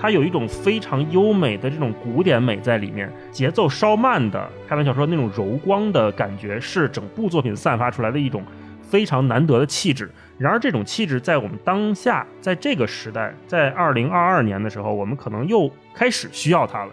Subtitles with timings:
[0.00, 8.42] 它有一种非常优美的这种古典美在里面，节奏稍慢的，开玩笑说那种柔光的感觉，是整部作品散发出来的一种
[8.80, 10.10] 非常难得的气质。
[10.38, 16.92] 然而，这种气质在我们当下，在这个时代，在二零二二年的时候，我们可能又开始需要它了。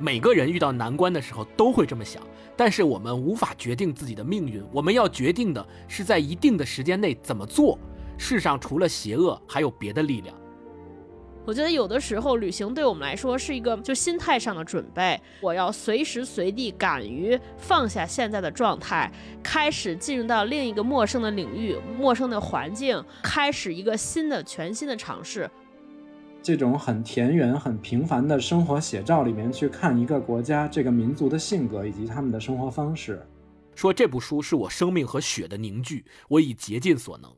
[0.00, 2.20] 每个人遇到难关的时候都会这么想，
[2.56, 7.78] 但是我们无法决定自己的命运，我们要决定的是在一定的时间内怎么做。
[8.18, 10.34] 世上除了邪恶，还有别的力量。
[11.46, 19.08] 我觉得有的时候旅行对我们来说是一个就心态上的准备，我要随时随地敢于放下现在的状态，
[19.44, 25.48] 开始进入到另一个陌生的领域、陌生的环境，开始一个新的、全新的尝试。
[26.42, 33.24] 这种很田园、很平凡的生活写照里面去看一个国家、这个民族的性格以及他们的生活方式。
[33.76, 37.30] 说这部书是我生命和血的凝聚，我已竭尽所能。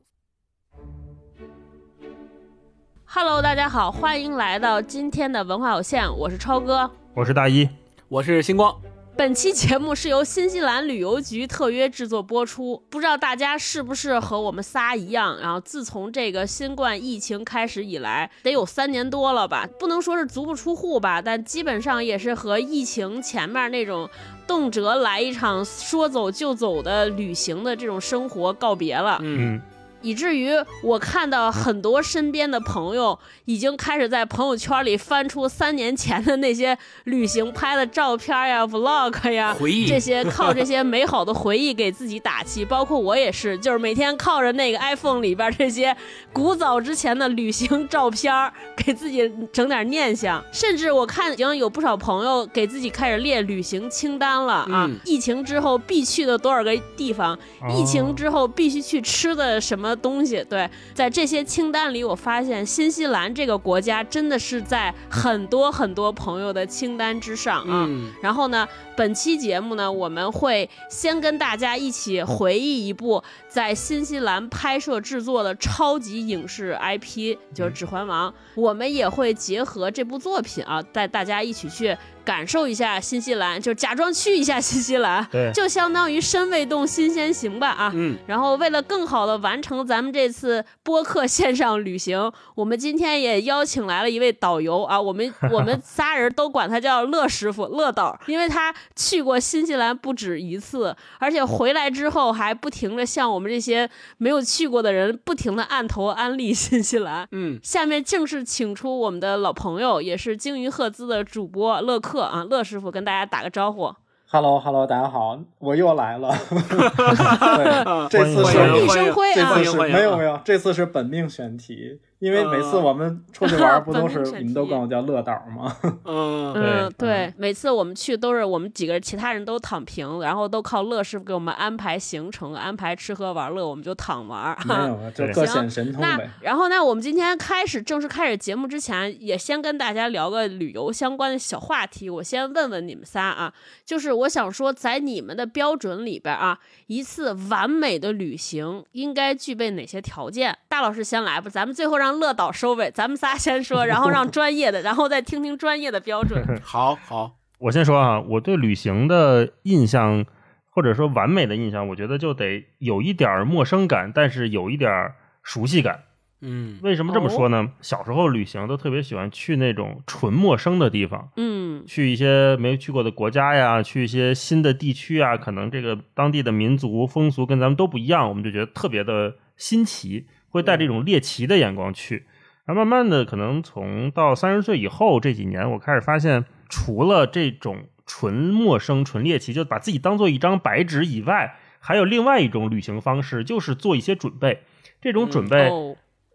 [3.10, 7.66] Hello，大家好，欢迎来到今天的文化有限，我是超哥，我是大一，
[8.06, 8.76] 我是星光。
[9.16, 12.82] 本期节目是由新西兰旅游局特约制作播出。
[12.90, 19.66] 不知道大家是不是和我们仨一样，然后自从这个新冠疫情开始以来，得有三年多了吧？
[19.80, 24.06] 不能说是足不出户吧，但基本上也是和疫情前面那种
[24.46, 29.18] 动辄来一场说走就走的旅行的这种生活告别了。
[29.22, 29.58] 嗯。
[30.00, 30.50] 以至于
[30.82, 42.64] 我看到很多身边的朋友已经开始在朋友圈里翻出三年前的那些旅行拍的照片呀、vlog 呀，回忆这些靠这些美好的回忆给自己打气。
[42.64, 45.96] 包括我也是，就是每天靠着那个 iPhone 里边这些
[46.32, 48.32] 古早之前的旅行照片，
[48.76, 50.42] 给自己整点念想。
[50.52, 54.88] 甚至我看已经有不少朋友给自己开始列旅行清单了啊！
[55.04, 57.36] 疫情之后必去的多少个地方？
[57.76, 59.87] 疫情之后必须去吃的什么？
[59.94, 67.88] 东西对，在这些清单里，我发现新西兰这个国家真的是在很多很多朋友的清单之上啊。
[68.22, 68.66] 然后呢，
[68.96, 78.30] 本期节目呢，我们会先跟大家一起回忆一部在新西兰拍摄制作的超级影视 IP，就是《指环王》。
[78.54, 81.96] 我们也会结合这部作品啊，带大家一起去。
[82.28, 87.90] 感受一下新西兰，就假装去一下新西兰， 就相当于身未动心先行吧啊。
[87.94, 88.18] 嗯。
[88.26, 95.00] 然后为了更好的完成咱们这次播客线上旅行，我们今天也邀请来了一位导游啊。
[95.00, 107.26] 我们 我们仨人都管他叫乐师傅、乐导，因为他去过新西兰不止一次，而且回来之后还不停的向我们这些没有去过的人不停的按头安利新西兰。
[107.32, 107.58] 嗯。
[107.62, 112.17] 下面正式请出我们的老朋友，也是鲸鱼赫兹的主播乐克。
[112.22, 113.92] 啊，乐师傅跟大家打个招呼。
[114.30, 116.28] Hello，Hello，大家好，我又来了。
[116.50, 121.98] 对，这次是熠生辉啊，这次是没有没有，这次是本命选题。
[122.20, 125.76] 因为每次我们出去玩， 不都是你们都管我叫乐导吗？
[126.04, 134.58] 嗯，对，每次我们去都是我们几个其他人都躺平，然后都靠乐师傅给我们安排行程、安排吃喝玩乐，我们就躺玩。
[134.66, 136.28] 没有， 就各显神通呗。
[136.40, 142.10] 然后那，我们今天开始正式开始节目之前，也先跟大家聊个旅游相关的小话题。
[142.10, 143.52] 我先问问你们仨啊，
[143.86, 146.58] 就是我想说，在你们的标准里边啊，
[146.88, 150.58] 一次完美的旅行应该具备哪些条件？
[150.68, 152.07] 大老师先来吧，咱们最后让。
[152.08, 156.42] 让乐导收尾，咱们仨先说，然后让专业的，然后再听听专业的标准。
[156.64, 160.24] 好好，我先说啊，我对旅行的印象，
[160.70, 166.04] 或者说完美的印象，我觉得就得有一点陌生感，但是有一点熟悉感。
[166.40, 167.68] 嗯，为什么这么说呢？
[167.82, 180.26] 小时候旅行都特别喜欢去那种纯陌生的地方，嗯，去一些没去过的国家呀，去一些新的地区啊，可能这个当地的民族风俗跟咱们都不一样，我们就觉得特别的新奇。
[180.50, 182.26] 会带这种猎奇的眼光去，
[182.64, 194.62] 然后慢慢的，可能从到三十岁以后这几年，我开始发现，除了这种纯陌生、纯猎奇，就把自己当做一张白纸以外，还有另外一种旅行方式，就是做一些准备。
[195.00, 195.70] 这种准备，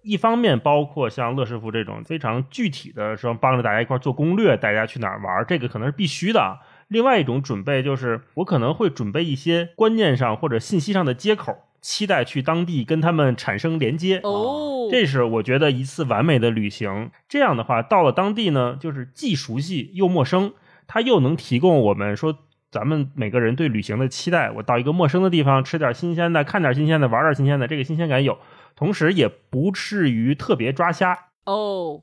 [0.03, 6.60] 一方面包括像乐师傅这种非常具体的，说帮着大家一块做攻略，大家去哪儿玩，这个可能是必须的。
[6.88, 11.57] 另外一种准备就是，我可能会准备一些观念上或者信息上的接口。
[11.83, 17.12] 期待去当地跟他们产生连接哦，这是我觉得一次完美的旅行。
[17.27, 20.53] 这样的话，到了当地呢，就是既熟悉又陌生，
[20.88, 22.39] 它又能提供我们说
[22.71, 24.50] 咱们每个人对旅行的期待。
[24.51, 28.39] 我到一个陌生的地方，吃点新鲜的，看点新鲜的，玩点新鲜的，这个新鲜感有，
[28.77, 32.01] 同时也不至于特别抓瞎哦。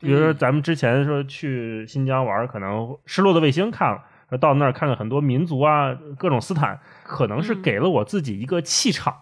[0.00, 4.02] 比如说咱们之前说去新疆玩，可能《失落的卫星》看了。
[4.38, 9.14] 到那儿看看很多民族啊，各种斯坦，可能是给了我自己一个气场，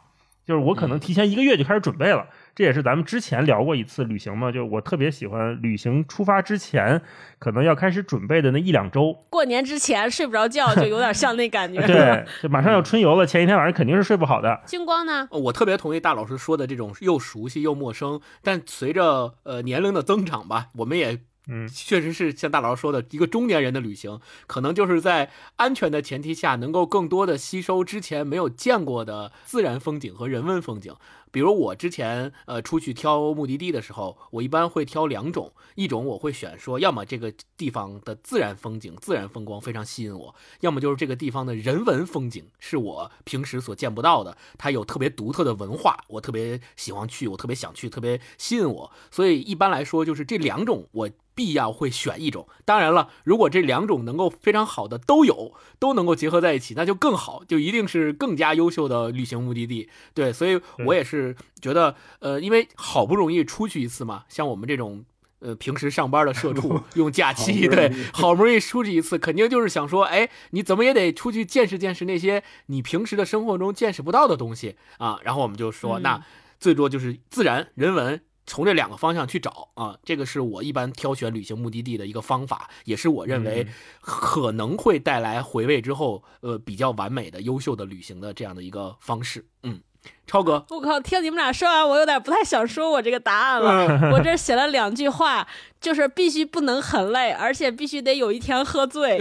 [0.45, 2.27] 就是我可能提前一个月就开始准备了。
[2.55, 7.01] 这也是咱们之前聊过一次旅行嘛，就我特别喜欢旅行出发之前，
[7.39, 9.17] 可能要开始准备的那一两周。
[9.31, 11.81] 过年之前睡不着觉，就有点像那感觉。
[11.87, 14.61] 对， 就马上要春游了，前一天晚上肯定是睡不好的。
[14.67, 15.29] 星光呢？
[15.31, 30.95] 我特别同意大老师说的这种又熟悉又陌生，但随着呃年龄的增长吧，我们也嗯，确实是像大佬说的，一个中年人的旅行，可能就是在安全的前提下，能够更多的吸收之前没有见过的自然风景和人文风景。
[31.31, 48.91] 比如我之前呃出去挑目的地的时候，我一般会挑两种，一种我会选说，要么这个地方的自然风景、自然风光非常吸引我，要么就是这个地方的人文风景是我平时所见不到的，它有特别独特的文化，我特别喜欢去，我特别想去，特别吸引我。
[49.11, 52.49] 所以一般来说，就是这两种我必要会选一种。
[52.65, 59.89] 当然了，如果这两种能够非常好的都有，都能够结合在一起，那就更好，就一定是更加优秀的旅行目的地。
[60.15, 61.18] 对，所以我也是
[61.61, 65.05] 觉得，呃，因为好不容易出去一次嘛，像我们这种。
[65.41, 75.21] 呃，平时上班的社畜 用假期，对，好不容易出去一次，肯定就是想说，哎，你怎么也得出去见识见识那些你平时的生活中见识不到的东西啊。
[75.23, 76.27] 然后我们就说，嗯那
[76.59, 79.97] 最多就是自然、人文，从这两个方向去找啊。
[80.03, 89.47] 这个是我一般挑选旅行目的地的一个方法，也是我认为嗯可能会带来回味之后，呃，比较完美的、优秀的旅行的这样的一个方式。
[89.63, 89.81] 嗯，
[90.29, 91.01] 超哥，我靠！
[91.01, 93.87] 听你们俩说完，我有点不太想说我这个答案了。
[93.89, 95.47] 嗯 我这写了两句话，
[95.81, 99.19] 就是必须不能很累，而且必须得有一天喝醉。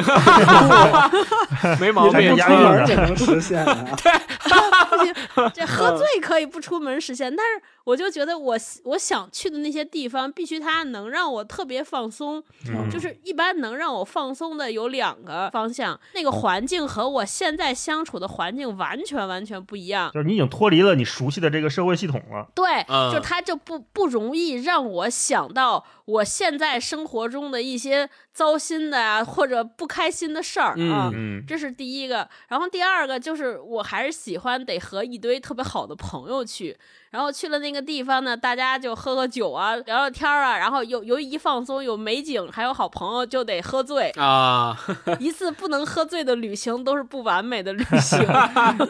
[1.80, 3.76] 没毛病出门也能实现啊！
[4.90, 5.14] 不行，
[5.54, 12.44] 这喝醉可以不出门实现，但是我就觉得我我想去的那些地方，必须它能让我特别放松。
[12.70, 20.10] 嗯就是一般能让我放松的有两个方向，那个环境和我现在相处的环境完全完全不一样。
[20.14, 22.48] 就是你已经脱离了你熟悉的这个社会系统了。
[22.56, 31.12] 对，嗯就它就不不容易让我想到我现在生活中的一些糟心的啊，或者不开心的事儿啊。
[31.14, 36.78] 嗯这是第一个，然后第二个就是我还是喜欢得和一堆特别好的朋友去，
[37.10, 44.10] 然后去了那个地方呢，大家就喝喝酒啊，聊聊天啊，然后有由于一放松，有美景，还有好朋友，就得喝醉。
[44.18, 44.78] 啊，
[45.20, 48.20] 一次不能喝醉的旅行都是不完美的旅行。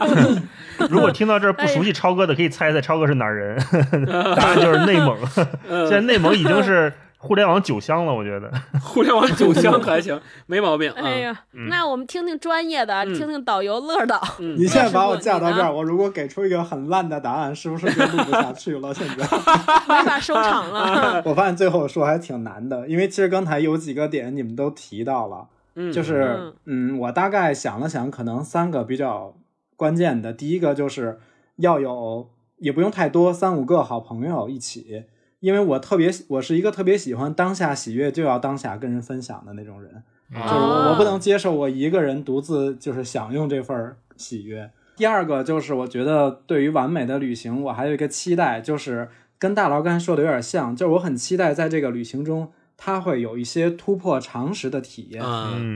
[0.89, 3.57] 如果听到这儿不哎熟悉超哥的，可以猜猜超哥是哪儿人？
[4.35, 5.17] 答案就是内蒙。
[5.87, 8.51] 现在内蒙已经是互联网酒香了，我觉得。
[8.79, 10.91] 互联网酒香还行，没毛病。
[10.91, 14.21] 哎呀，嗯那我们听听专业的，嗯听听导游乐导。
[14.39, 18.93] 嗯你现在把我架到这我儿，我如果给出一个很烂的答案，是不是就录不下去了？
[18.93, 19.15] 现在
[19.89, 21.21] 没法收场了。
[21.25, 29.33] 我发现最后说还挺难的，因为其实刚才有几个点你们都提到了，嗯，就是嗯，我大概想了想，可能三个比较
[29.75, 31.19] 关键的，第一个就是
[31.57, 32.29] 要有，
[32.59, 35.03] 也不用太多，三五个好朋友一起，
[35.39, 40.03] 因为我特别，我是一个特别喜欢当下喜悦就要当下跟人分享的那种人，
[40.33, 44.71] 就是我不能接受我一个人独自就是享用这份儿喜悦。
[44.95, 55.23] 第二个就是我觉得对于完美的旅行，我还有一个期待，就是跟大佬刚才说的有点像，就是我很期待在这个旅行中，它会有一些突破常识的体验。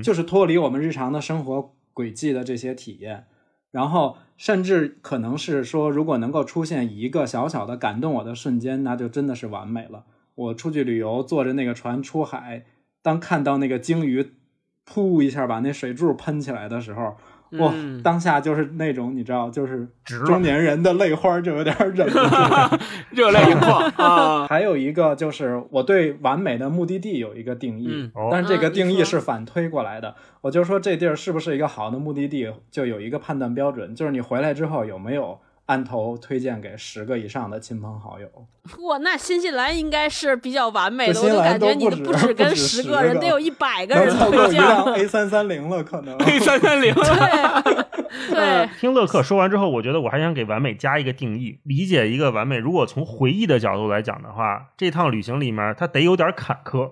[0.02, 3.26] 就是脱离我们日常的生活轨迹的这些体验，
[3.72, 10.06] 然后甚至可能是说，如果能够出现一个小小的感动我的瞬间，那就真的是完美了。
[10.36, 12.66] 我出去旅游，坐着那个船出海，
[13.02, 14.34] 当看到那个鲸鱼
[14.86, 17.16] 噗一下把那水柱喷起来的时候，
[17.60, 19.88] 哇，嗯当下就是那种你知道，就是
[20.26, 22.78] 中年人的泪花就有点忍不住。
[23.12, 30.16] 热泪盈眶 啊，还有一个就是我对完美的目的地有一个定义，嗯哦但是这个定义是反推过来的。
[30.42, 35.38] 我就说这地儿是不是一个好的目的地，就有一个判断标准，就是你回来之后有没有
[35.72, 38.28] 按头推荐给十个以上的亲朋好友。
[38.84, 44.62] 哇，那新西兰应该是比较完美的，我就感觉你的都不止止跟10十个人，得有一百个人推荐。
[44.62, 46.18] 辆 A 三三零了，可能。
[46.28, 52.58] A 三三零， 对对，听乐克说完之后，我觉得我还想给完美加一个定义，理解一个完美。
[52.58, 56.92] 如果从回忆的角度来讲的话，这趟旅行里面它得有点坎坷，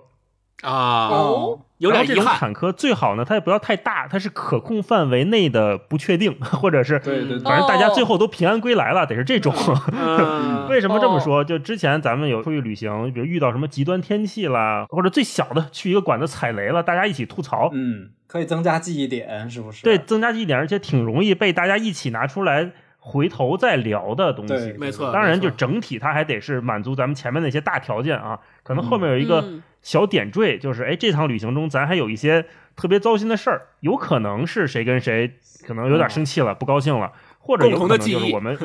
[0.62, 2.38] 啊，哦有点然后这种遗憾。
[2.38, 9.52] 坎坷最好呢，它也不要太大，它是可控范围内的不确定，或者是对对对反正大家最后都平安归来了，得是这种。
[9.92, 11.42] 嗯， 为什么这么说？
[11.42, 19.82] 就之前咱们有出去旅行，比如遇到什么极端天气啦，或者最小的去一个馆子踩雷了，大家一起吐槽，嗯，可以增加记忆点，是不是？
[19.82, 24.72] 对，增加记忆点，而且挺容易被大家一起拿出来回头再聊的东西对。
[24.74, 25.10] 没错。
[25.10, 32.46] 当然，就整体它还得是满足咱们前面那些大条件啊，可能后面有一个嗯小点缀，就是哎，这趟旅行中咱还有一些
[32.76, 38.58] 特别糟心的事儿，有可能是谁跟谁可能有点生气了、不高兴了，或者有可能共同的就是我们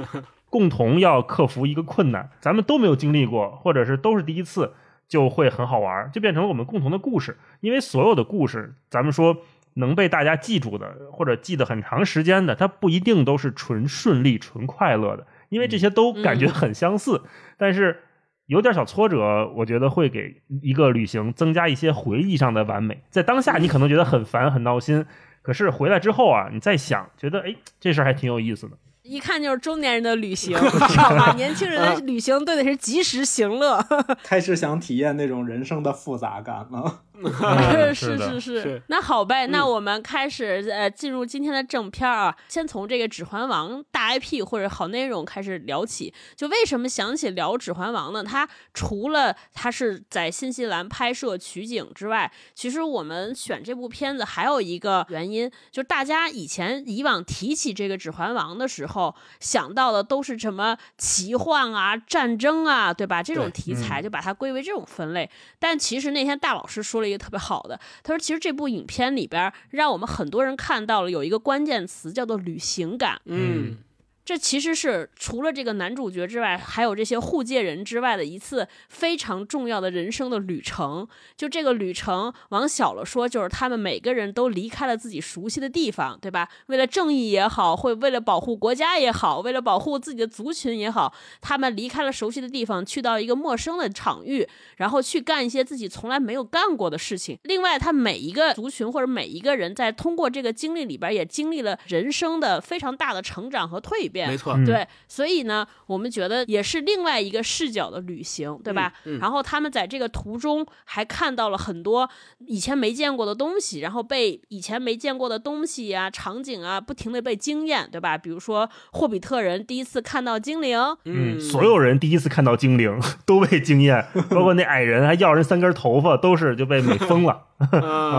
[0.50, 4.74] 共同要克服一个困难，咱们都没有经历过，或者是都是第一次，
[5.08, 7.38] 就会很好玩，就变成了我们共同的故事。
[7.62, 9.38] 因为所有的故事，咱们说
[9.76, 17.22] 能被大家记住的，或者记得很长时间的，它不一定都是纯顺利、纯快乐的，因为这些都感觉很相似，
[17.58, 18.02] 但是。
[18.48, 23.02] 有点小挫折，我觉得会给一个旅行增加一些回忆上的完美。
[23.10, 25.06] 在当下，你可能觉得很烦、很闹心，
[25.42, 28.78] 可是回来之后啊，你再想，觉得哎，这事儿还挺有意思的。
[29.04, 30.58] 一看就是中年人的旅行，
[30.90, 31.34] 知道吧？
[31.34, 33.80] 年轻人的旅行对的是及时行乐，
[34.24, 37.02] 开始想体验那种人生的复杂感了。
[37.96, 46.14] 是是是，那好呗，那我们开始呃进入今天的正片啊，先从这个《指环王》大 IP 或者好内容开始聊起。
[46.36, 48.22] 就为什么想起聊《指环王》呢？
[48.24, 63.24] 它除了它是在新西兰拍摄取景之外，其实我们选这部片子还有一个原因，就是大家以前以往提起这个《指环王》的时候，想到的都是什么奇幻啊、战争啊，对吧？
[63.24, 65.30] 这种题材就把它归为这种分类。
[65.58, 67.05] 但其实那天大老师说了。
[67.08, 73.78] 一个特别好的，他说：“其实这部影片里边，让我们很多人看到了有一个关键词，叫做旅行感。”嗯。
[74.25, 81.08] 这其实是除了这个男主角之外，还有这些护戒人之外的一次非常重要的人生的旅程。
[81.38, 86.50] 就这个旅程，往小了说，就是他们每个人都离开了自己熟悉的地方，对吧？
[86.65, 97.38] 为了正义也好，会为了保护国家也好，为了保护自己的族群也好，他们离开了熟悉的地方，去到一个陌生的场域，然后去干一些自己从来没有干过的事情。
[97.44, 104.15] 另外，他每一个族群或者每一个人在通过这个经历里边，也经历了人生的非常大的成长和蜕变。
[104.28, 108.94] 没错，对，所以呢，我们觉得也是另外一个视角的旅行，对吧？
[109.20, 112.10] 然后他们在这个途中还看到了很多
[112.48, 118.18] 以前没见过的东西，然后被以前没见过的东西啊、场景啊，不停的被惊艳，对吧？
[118.18, 127.48] 比如说霍比特人第一次看到精灵，嗯，所有人第一次看到精灵 都被惊艳，包括那矮人还要人三根头发，都是就被美 疯了。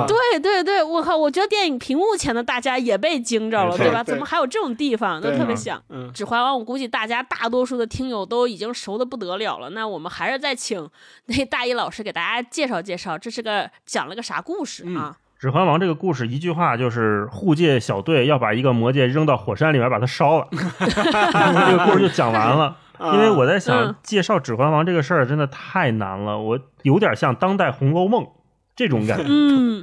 [0.08, 1.14] 对对对，我靠！
[1.16, 4.02] 我觉得电影屏幕前的大家也被惊着了，对吧？
[4.02, 5.20] 怎么还有这种地方？
[5.20, 5.82] 都特别像。
[5.90, 9.68] 嗯，指环王，我估计大家大多数的听友都已经熟的不得了了。
[9.70, 10.88] 那我们还是再请
[11.26, 15.16] 那大一老师给大家介绍介绍，这是个讲了个啥故事啊？
[15.38, 20.48] 指环王这个故事一句话就是护戒小队要把一个魔戒扔到火山里面把它烧了
[20.80, 22.74] 这个故事就讲完了。
[22.98, 28.24] 因为我在想，介绍指环王这个事儿真的太难了，我有点像当代《红楼梦》。
[28.76, 29.24] 这种感觉，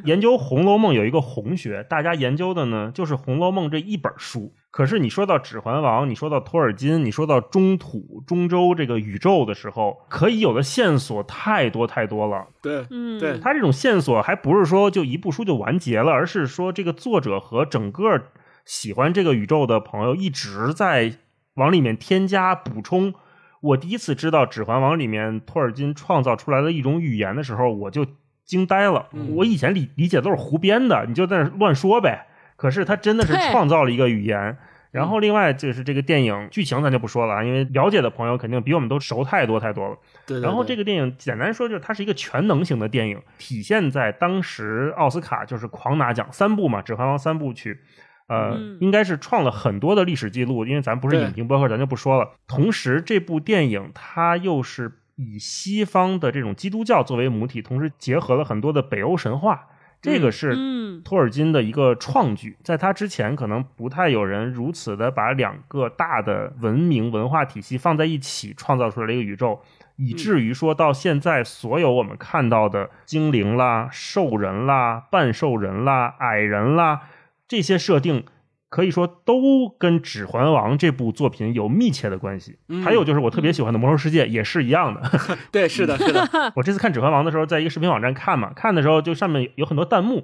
[0.05, 4.53] 研究《红楼梦》有一个红学，大家研究的呢就是《红楼梦》这一本书。
[4.69, 12.47] 可是你说到《指环王》，你说到托尔金，你说到中土、中州这个宇宙的时候，可以有的线索太多太多了。
[12.61, 18.21] 对，嗯，对，他这种线索还不是说就一部书就完结了，而是说这个作者和整个
[18.63, 21.17] 喜欢这个宇宙的朋友一直在
[21.55, 23.15] 往里面添加补充。
[23.61, 28.05] 我第一次知道《指环王》里面托尔金创造出来的一种语言的时候，我就。
[28.45, 29.09] 惊呆了！
[29.35, 32.27] 我以前理理解都是胡编的，你就在那乱说呗。
[32.55, 34.57] 可是他真的是创造了一个语言。
[34.91, 39.97] 然后另外就是这个电影剧情咱就不说了啊，因为了解的朋友肯定比我们都熟太多太多了。
[40.27, 40.39] 对。
[40.39, 47.79] 然后这个电影简单说就是它是一个全能型的电影，体现在当时奥斯卡就是狂拿奖三部嘛，《指环王》三部曲，
[48.27, 50.63] 呃，应该是创了很多的历史记录。
[50.63, 52.29] 因为咱不是影评博客，咱就不说了。
[52.47, 54.99] 同时，这部电影它又是。
[55.15, 59.67] 以西方的这种基督教作为母体，同时结合了很多的北欧神话，
[60.01, 60.57] 这个是
[61.03, 62.57] 托尔金的一个创举。
[62.63, 69.61] 在他之前，可能不太有人如此的把两个大的文明文化体系放在一起，创造出来一个宇宙，
[69.95, 77.01] 以至于说到现在，所有我们看到的精灵啦、兽人啦、半兽人啦、矮人啦
[77.47, 78.25] 这些设定。
[78.73, 82.57] 可以说都跟《指环王》这部作品有密切的关系。
[82.83, 84.99] 还有就是我特别喜欢的《魔兽世界》也是一样的。
[85.53, 86.27] 对，是的，是的。
[86.57, 90.23] 我这次看《指环王》的时候，在一个视频网站看嘛，看的时候就上面有很多弹幕，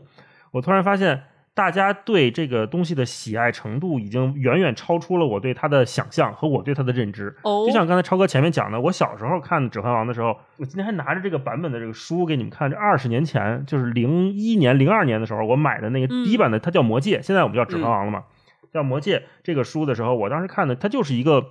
[0.50, 7.36] 我突然发现大家对这个东西的喜爱程度已经远远超出了我对它的想象和我对它的认知。
[7.44, 12.72] 哦，就像刚才超哥前面讲的，我小时候看《指环王》的时候，我今天还拿着这个版本的这个书给你们看。
[12.72, 18.24] 这二十年前，就是零一年、零二年的时候，我买的那个第一版的，它叫《魔戒》，现在我们叫《指环王》了嘛。
[18.74, 21.46] 叫《魔戒》这个书的时候，我当时看的，它就是一个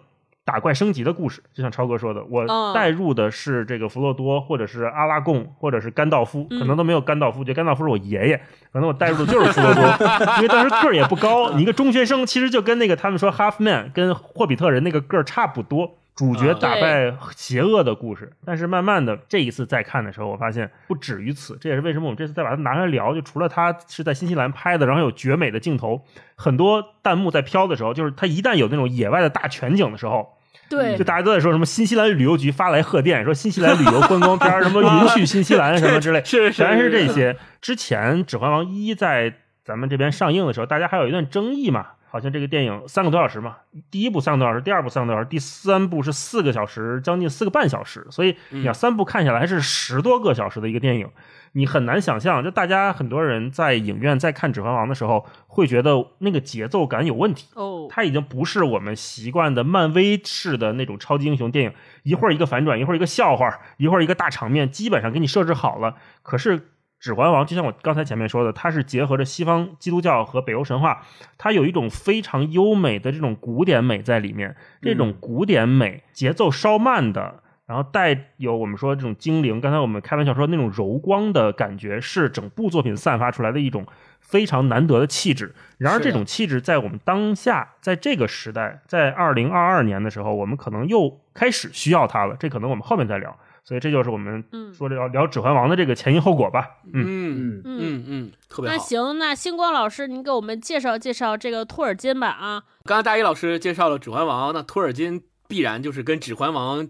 [0.44, 8.40] 打怪升级的故事，就像超哥说的，我带入的是这个弗洛多，或者是阿拉贡，或者是甘道夫，可能都没有甘道夫，觉得甘道夫是我爷爷，
[8.72, 9.82] 可能我带入的就是弗洛多，
[10.38, 15.98] 因为当时个儿也不高，你一个中学生，其实就跟那个他们说 Half Man 跟霍比特人那个个儿差不多。
[16.18, 21.56] 主角打败邪恶的故事，但是慢慢的这一次再看的时候，我发现不止于此。
[21.60, 26.02] 这也是为什么我们这次再把它拿出来聊，就除了它是在新西兰拍的，然后有绝美的镜头，
[26.34, 30.28] 很多弹幕在飘的时候，就是它一旦有那种野外的大全景的时候，
[30.68, 36.90] 对就，大家都在说什么新西兰旅游局发来贺电，说新西兰旅游 观光片什么允许新西兰什么之类， 是全是。
[36.90, 37.36] 这些。
[37.60, 39.32] 之前《指环王一》在
[39.64, 43.56] 咱们这边上映的时候，大家还有一段争议嘛，好像这个电影三个多小时嘛，
[43.90, 51.08] 第一部三个多小时，第二部三个多小时，第三部是四个小时，将近四个半小时，所以你要三部看下来是十多个小时的一个电影。
[51.52, 57.48] 你很难想象，就大家很多人在影院在看《指环王》的时候，会觉得那个节奏感有问题。
[57.54, 61.72] 哦，它已经不是我们习惯的漫威式的那种超级英雄电影，
[62.02, 65.96] 一会儿一个反转，一会儿一个笑话，一会儿一个大场面，基本上给你设置好了。
[66.22, 66.60] 可是
[67.00, 71.02] 《指环王》就像我刚才前面说的，它是结合着西方基督教和北欧神话，
[71.36, 74.56] 它有一种非常优美的这种古典美在里面。
[74.82, 83.86] 这种古典美，节奏稍慢的，然后带有我们说这种精灵，刚才我们开玩笑说那种柔光的感觉，是整部作品散发出来的一种
[84.20, 85.54] 非常难得的气质。
[85.76, 92.34] 然而，这种气质在我们当下，在这个时代，在二零二二年的时候，我们可能又开始需要它了。
[92.40, 93.38] 这可能我们后面再聊。
[93.68, 96.66] 所以这就是我们嗯说聊聊《指环王》的这个前因后果吧。
[96.86, 98.74] 嗯，嗯嗯嗯嗯嗯，特别好。
[98.74, 102.62] 那行，那星光老师，您给我们介绍介绍这个托尔金吧啊。
[102.86, 106.86] 刚刚大一老师介绍了《指环王》，那托尔金必然就是跟《指环王》。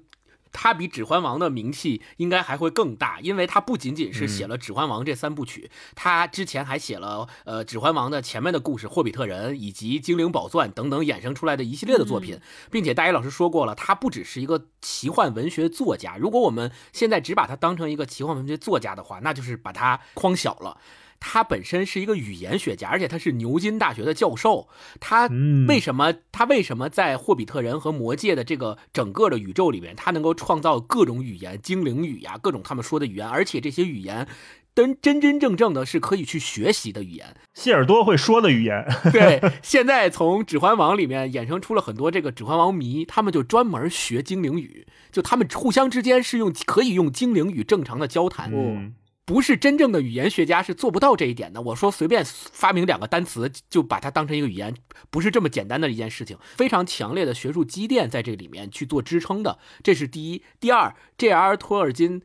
[0.52, 12.40] 他比《指环王》的名气应该还会更大，因为他不仅仅是写了《指环王》这三部曲，他之前还写了呃《指环王》的前面的故事《霍比特人》以及《精灵宝钻》等等衍生出来的一系列的作品，
[12.71, 16.17] 并且大一老师说过了，他不只是一个奇幻文学作家。
[16.17, 20.78] 如果我们现在只把他当成一个奇幻文学作家的话，那就是把他框小了。
[21.20, 24.68] 他本身是一个语言学家，而且他是牛津大学的教授。
[25.00, 34.26] 他嗯为什么他为什么在霍比特人和魔界的这个整个的宇宙里面，他能够创造各种语言，精灵语呀，各种他们说的语言，而且这些语言
[34.75, 37.34] 真真真正正的是可以去学习的语言。
[37.54, 48.52] 谢耳朵会说的语言， 对，现在从《指环王》里面衍生出了很多这个《指环王》迷，他们就专门学精灵语，就他们互相之间是用可以用精灵语正常的交谈。
[48.54, 48.94] 嗯，
[49.28, 51.61] 不是真正的语言学家是做不到这一点的。
[51.61, 54.75] 我说随便发明两个单词就把它当成一个语言，
[55.10, 56.38] 不是这么简单的一件事情。
[56.56, 60.43] 非常强烈的学术积淀在这里面去做支撑的，这是第一。
[60.58, 61.58] 第二，J.R.
[61.58, 62.23] 托尔金。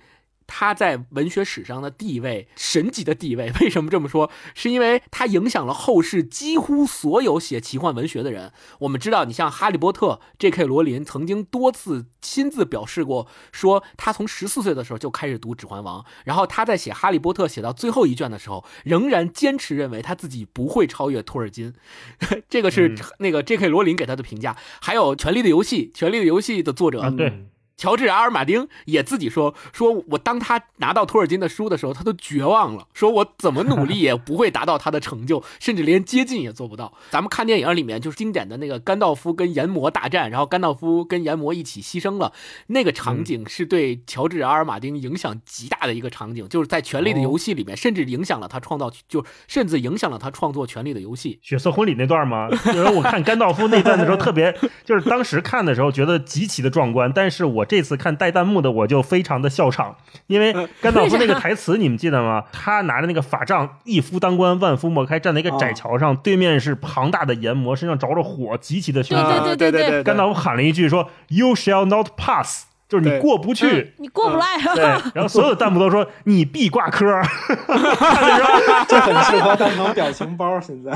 [0.56, 3.52] 他在文学史上的地位，神级的地位。
[3.60, 4.30] 为什么这么说？
[4.54, 8.54] 是因为他影响了后世几乎所有写奇幻文学的人。
[8.78, 10.66] 我们知道，你像《哈利波特》，J.K.
[10.66, 21.74] 罗琳曾经多次亲自表示过，说他从十四岁的时候就开始读《指环王》，然后他在写《哈利波特》写到最后一卷的时候，仍然坚持认为他自己不会超越托尔金。
[22.48, 23.68] 这个是嗯那个 J.K.
[23.70, 24.56] 罗琳给他的评价。
[24.80, 42.32] 还有《权力的游戏》，《权力的游戏》的作者啊对乔治·阿尔马丁也自己说：“说我当他拿到托尔金的书的时候，他都绝望了，说我怎么努力也不会达到他的成就，甚至连接近也做不到。”咱们看电影里面就是经典的那个甘道夫跟炎魔大战，然后甘道夫跟炎魔一起牺牲了，
[42.68, 51.40] 那个场景是对乔治·阿尔马丁影响极大的一个场景，就是在《权力的游戏》里面，甚至影响了他创造，就甚至影响了他创作《权力的游戏》。
[51.48, 52.48] 血色婚礼那段吗？
[52.74, 54.56] 因为我看甘道夫那段的时候，特别
[54.86, 59.96] 就是当时看的时候觉得极其的壮观，但是我这次看带弹幕的我就非常的笑场，
[60.28, 62.44] 因为甘道夫那个台词你们记得吗？
[62.52, 69.44] 他拿着那个法杖，一夫当关，万夫莫开，站在一个窄桥上，对面是庞大的炎魔，身上着着火，极其的凶对残。
[69.44, 73.96] 对对对对甘道夫喊了一句说：“You shall not pass”，就是你过不去。
[73.98, 74.46] 你过不来。
[74.76, 74.84] 对，
[75.16, 77.06] 然后所有的弹幕都说你必挂科，
[78.88, 80.62] 这很适合当成表情包。
[80.62, 80.92] 现在，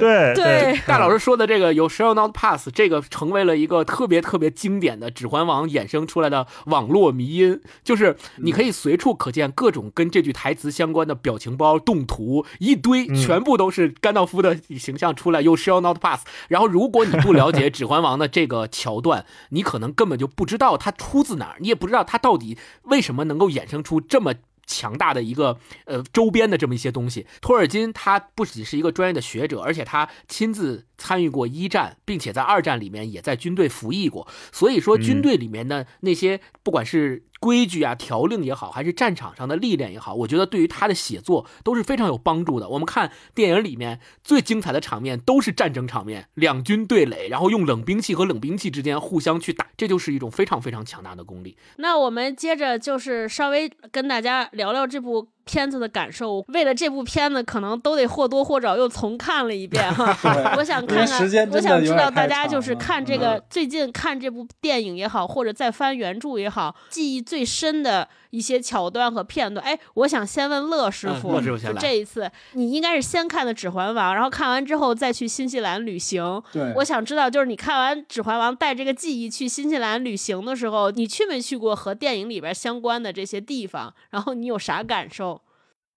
[0.00, 16.24] 对对，大老师说的这个有 shall not pass，这个成为了一个特别特别经典的《指环王》衍生出来的网络迷音，就是你可以随处可见各种跟这句台词相关的表情包、动图，一堆，嗯全部都是甘道夫的形象出来，有 shall not pass。
[16.48, 24.34] 然后，如果你不了解《指环王》的这个桥段，你可能根本就不知道它出自哪儿，你也不知道它到底为什么能够衍生出这么。
[24.70, 27.26] 强大的一个呃周边的这么一些东西。
[27.40, 34.28] 托尔金他不仅是一个专业的学者，而且他亲自参与过一战，并且在二战里面也在军队服役过。
[34.52, 42.68] 所以说，军队里面的那些不管是规矩啊、条令也好，还是战场上的历练也好，我觉得对于他的写作都是非常有帮助的。
[42.68, 51.56] 我们看电影里面最精彩的场面都是战争场面，两军对垒，然后用冷兵器和冷兵器之间互相去打，这就是一种非常非常强大的功力。
[51.76, 60.16] 那我们接着就是稍微跟大家聊聊这部片子的感受，为了这部片子，可能都得或多或少又重看了一遍哈。
[60.56, 69.64] 我想看看，我想知道大家就是看这个、嗯最近看这部电影也好，或者再翻原著也好，记忆最深的一些桥段和片段。
[69.64, 76.42] 哎，我想先问乐师嗯傅，就乐师傅先来这一次你应该是先看的《指环王》，然后看完之后再去新西兰旅行。
[76.52, 83.94] 对，我想知道，就是你看完《指环王》带这个记忆去新西兰旅行的时候，你去没去过和电影里边相关的这些地方？
[84.10, 85.42] 然后你有啥感受？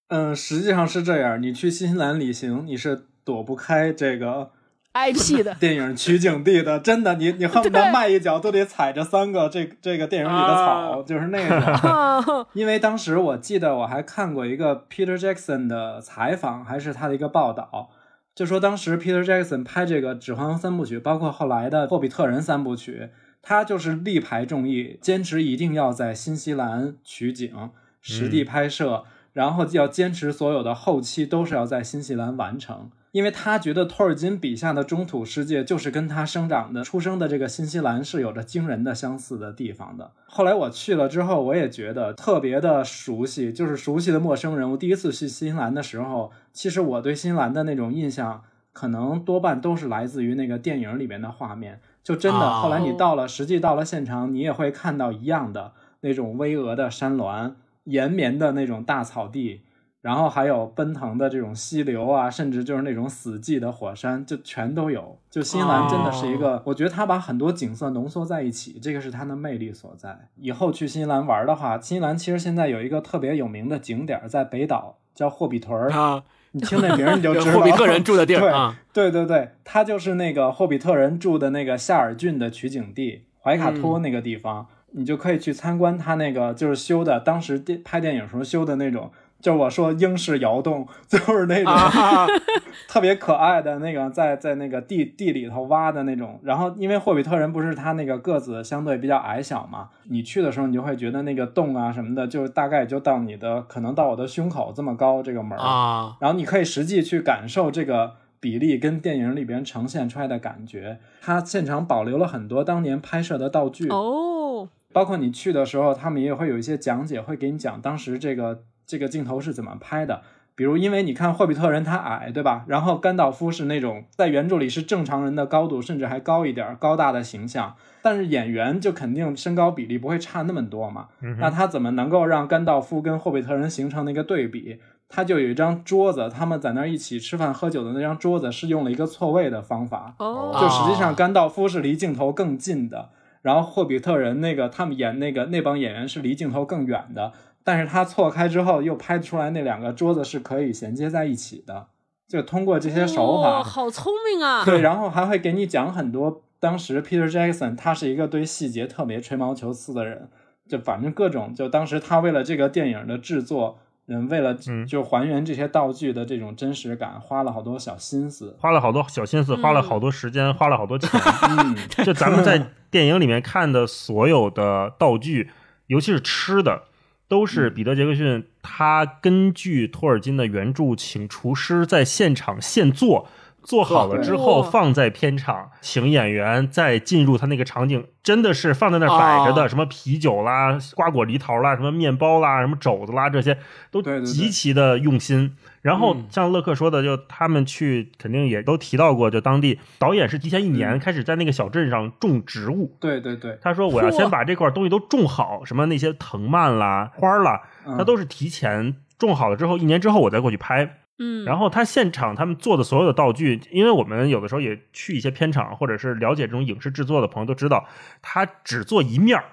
[0.08, 4.50] 嗯，实际上是这样，你去新西兰旅行，你是躲不开这个
[4.94, 12.46] IP 的电影取景地的，真的，你你恨不得迈一脚都得踩着三个这这个电影里的草，啊就是那个。
[12.54, 17.90] 因为当时我记得我还看过一个 Peter Jackson 的采访，还是他的一个报道，
[18.36, 23.10] 就说当时 Peter Jackson 拍这个《指环王》三部曲，包括后来的《霍比特人》三部曲，
[23.42, 29.02] 他就是力排众议，坚持一定要在新西兰取景、实地拍摄，
[29.32, 32.90] 然后要坚持所有的后期都是要在新西兰完成。
[33.14, 40.10] 因为他觉得托尔金笔下的中土世界就是跟他生长的、出生的这个新西兰是有着惊人的相似的地方的。
[40.26, 44.68] 后来我去了之后，我也觉得特别的熟悉，就是熟悉的陌生人。
[44.68, 51.80] 我第一次去新西兰的时候，其实我对新西兰的那种印象，可能多半都是来自于那个电影里面的画面。
[52.02, 59.60] 就真的，哦后来你到了，实际到了现场，你也会看到一样的那种巍峨的山峦、延绵的那种大草地。
[60.04, 65.18] 然后还有奔腾的这种溪流啊，甚至就是那种死寂的火山，就全都有。
[65.30, 70.28] 就新西兰真的是一个，我觉得它把很多景色浓缩在一起，这个是它的魅力所在。
[70.36, 77.58] 以后去新西兰玩的话，新西兰其实现在有一个特别有名的景点，在北岛叫霍比屯儿，啊，你听那名儿你就 知道。
[77.58, 89.10] 霍比特人住的地儿 对啊，对对对，它就是那个霍比特人住的那个夏尔郡的取景地，怀卡托那个地方，你就可以去参观他那个就是修的，当时电拍电影时候修的那种，
[89.44, 92.26] 就是我说英式窑洞， 就是那种、啊，
[92.88, 96.40] 特别可爱的那个在在那个地地里头挖的那种。
[96.42, 105.62] 然后因为霍比特人不是他那个个子相对比较矮小嘛，你去的时候你就会觉得那个洞啊什么的，就大概就到你的可能到我的胸口这么高这个门儿。
[105.62, 111.00] 啊，然后你可以实际去感受这个比例跟电影里边呈现出来的感觉。
[111.20, 120.22] 他现场保留了很多当年拍摄的道具，哦，包括你去的时候，他们也会有一些讲解，会给你讲当时这个这个镜头是怎么拍的。
[120.56, 122.64] 比如，因为你看霍比特人他矮，对吧？
[122.68, 127.74] 然后甘道夫是那种在原著里是正常人的高度，甚至还高一点，高大的形象。
[128.02, 131.08] 但是演员就肯定身高比例不会差那么多嘛。
[131.40, 134.78] 那他怎么能够让甘道夫跟霍比特人形成那个对比？
[135.08, 143.10] 他就有一张桌子，他们在那儿一起吃饭喝酒的那张桌子是用了一个错位的方法，哦，就实际上甘道夫是离镜头更近的，
[143.42, 147.32] 然后霍比特人那个他们演那个那帮演员是离镜头更远的，
[147.64, 151.86] 但是他错开之后又拍出来那两个桌子是可以衔接在一起的，
[152.28, 154.64] 就通过这些手法，哦好聪明啊！
[154.64, 156.42] 对，然后还会给你讲很多。
[156.60, 160.30] 当时 Peter Jackson 他是一个对细节特别吹毛求疵的人，
[160.68, 168.56] 就反正各种，就当时他为了这个电影的制作，嗯，为了嗯就还原这些道具的这种真实感，花了好多小心思。
[168.58, 171.08] 花了好多小心思，花了好多时间，花了好多钱。
[171.50, 175.50] 嗯， 就咱们在电影里面看的所有的道具，
[175.88, 176.84] 尤其是吃的，
[177.26, 183.28] 都是彼得·杰克逊他根据托尔金的原著，请厨师在现场现做。
[183.64, 189.68] 做好了之后放在片场，请演员再进入他那个场景，真的是放在那儿摆着的，哦。
[189.68, 193.56] 什么啤酒啦、瓜果梨桃啦、什么面包啦、什么肘子啦，这些
[193.90, 195.56] 都极其的用心。
[195.80, 196.26] 然后嗯。
[196.30, 200.98] 像乐克说的，就他们去肯定也都提到过，就当地导演是提前一年嗯。
[200.98, 202.94] 开始在那个小镇上种植物。
[203.00, 207.96] 对对对，他说：“我要先把这块东西都种好，什么那些藤蔓啦、花儿啦，嗯。
[207.96, 210.98] 他都是提前种好了之后，一年之后我再过去拍。
[211.18, 217.86] 嗯，然后他现场他们做的所有的道具，因为我们有的时候也去一些片场，或者是了解这种影视制作的朋友都知道，
[218.20, 219.44] 他只做一面儿，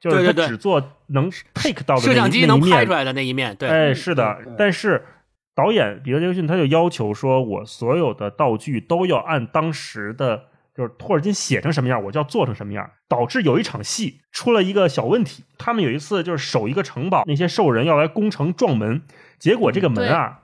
[0.00, 5.04] 就是他只做能 take 到的摄那一像机能拍出来的那一面，对，哎，嗯是的但是
[5.54, 10.46] 导演彼得·杰克逊他就要求说，我所有的道具都要按当时的
[10.76, 15.44] 就是托尔金写成什么样，我就要做成什么样，导致有一场戏出了一个小问题。
[15.58, 19.02] 他们有一次就是守一个城堡，那些兽人要来攻城撞门，
[19.38, 20.40] 结果这个门啊。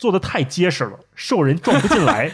[0.00, 2.26] 做的太结实了，兽人撞不进来，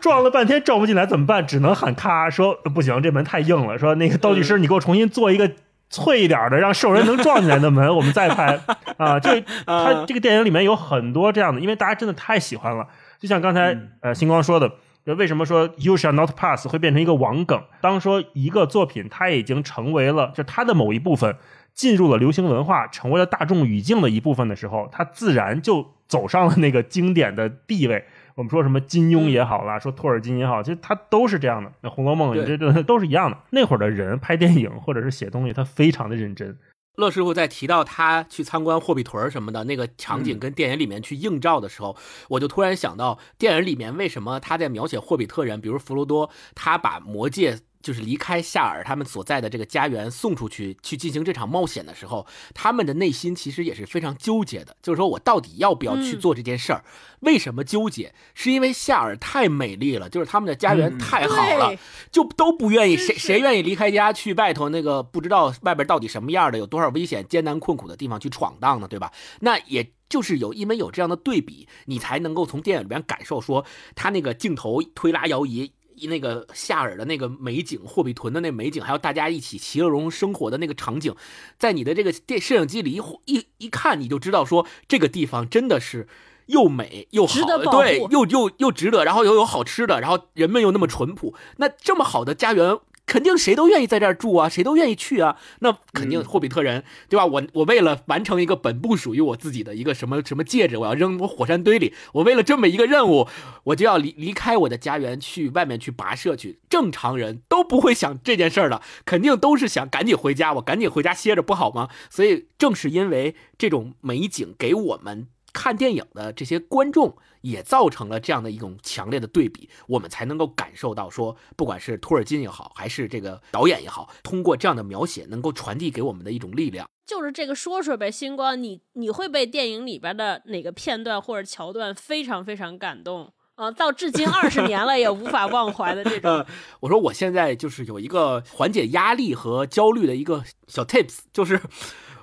[0.00, 1.46] 撞了半天撞不进来怎么办？
[1.46, 3.78] 只能喊咔，说不行，这门太硬了。
[3.78, 5.50] 说那个道具师，你给我重新做一个
[5.90, 8.58] 脆一点的，让兽人能撞进来的门， 我们再拍
[8.96, 9.20] 啊。
[9.20, 9.28] 就
[9.66, 12.86] 他这个电影里面有很多这样的，因为大家真的太喜欢了。
[13.20, 14.72] 就像刚才嗯呃星光说的，
[15.04, 17.62] 就为什么说 “You shall not pass” 会变成一个网梗？
[17.82, 21.36] 当说一个作品它已经成为了，就它的某一部分
[21.74, 28.04] 进入了流行文化，成为了大众语境的一部分的时候，它自然就走上了那个经典的地位。
[28.36, 31.70] 我们说什么金庸也好啦，说托尔金也好，其实它都是这样的。
[31.82, 33.38] 那《红楼梦》也这这都是一样的。
[33.50, 36.56] 那会儿的人拍电影或者是写东西，他非常的认真。
[36.96, 41.96] 乐师傅在提到他去参观霍比屯儿什么的那个场景嗯跟电影里面去映照的时候，
[42.28, 56.82] 我就突然想到，电影里面为什么他在描写霍比特人，比如弗罗多，他把魔戒就是离开夏尔他们所在的这个家园送出去去进行这场冒险的时候，他们的内心其实也是非常纠结的，就是说我到底要不要去嗯做这件事儿？
[57.20, 58.14] 为什么纠结？
[58.32, 61.78] 是因为夏尔太美丽了，就是他们的家园嗯太好了，对
[62.10, 68.88] 就都不愿意，谁谁愿意离开家去外头那个不知道外边到底什么样的，有多少危险、艰难困苦的地方去闯荡呢？
[68.88, 69.12] 对吧？
[69.40, 75.72] 那也就是有因为有这样的对比，你才能够从电影里边感受说他那个镜头推拉摇移。
[76.02, 81.14] 那个夏尔的那个美景，霍比屯的那美景，还有大家一起其乐融融生活的那个场景，
[81.58, 83.00] 在你的这个电摄影机里一
[83.32, 86.06] 一一看，你就知道说这个地方真的是
[86.46, 92.78] 又美又好，对，又又又值得，然后又有好吃的，然后人们又那么淳朴，那这么好的家园。
[93.14, 95.36] 肯定谁都愿意在这儿住啊，谁都愿意去啊。
[95.60, 97.24] 那肯定嗯霍比特人，对吧？
[97.24, 101.94] 我我为了完成一个本不属于我自己的一个什么什么戒指，我要扔我火山堆里。
[102.14, 103.28] 我为了这么一个任务，
[103.66, 106.58] 我就要离离开我的家园，去外面去跋涉去。
[106.68, 111.88] 正常人都不会想这件事儿的，肯定都是想赶紧回家，我赶紧回家歇着不好吗？
[112.10, 126.86] 所以正是因为这种美景，给我们看电影的这些观众也造成了这样的一种强烈的对比，我们才能够感受到说，不管是托尔金也好，还是这个导演也好，通过这样的描写，能够传递给我们的一种力量。
[127.06, 136.28] 就是这个说说呗，星光，你你会被电影里边的哪个片段或者桥段非常非常感动啊、到至今二十 年了也无法忘怀的这种。
[136.28, 136.46] 呃，
[136.80, 141.60] 我说我现在就是有一个缓解压力和焦虑的一个小 tips，就是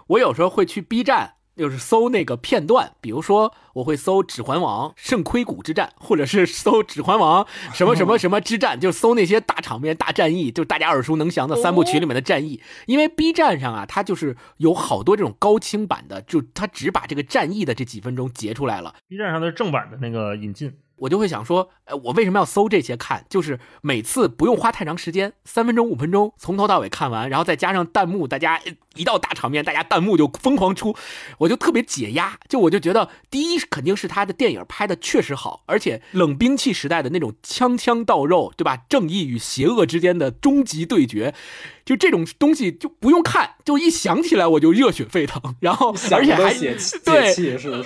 [0.08, 1.36] 我有时候会去 B 站。
[1.56, 12.62] 就是搜那个片段，比如说我会搜《指环王》圣盔谷之战，或者是搜《指环王》什么什么什么之战，就搜那些大场面、大战役，就大家耳熟能详的三部曲里面的战役。
[12.86, 18.96] 因为 B 站上啊，它就是有好多这种高清版的，就它只把这个战役的这几分钟截出来了。
[19.08, 23.26] B 站上的正版的那个引进，我就会想说，呃，我为什么要搜这些看？
[23.28, 28.62] 就是每次不用花太长时间，三分钟、五分钟，从头到尾看完，然后再加上弹幕，大家
[28.94, 30.96] 一到大场面，大家弹幕就疯狂出，
[31.40, 32.38] 我就特别解压。
[32.48, 38.78] 就我就觉得，第一肯定是他的电影拍的确实好，而且冷兵器时代的那种枪枪到肉，对吧？
[38.88, 41.34] 正义与邪恶之间的终极对决，
[41.92, 46.54] 就这种东西就不用看，就一想起来我就热血沸腾，然后而且还
[47.04, 47.34] 对？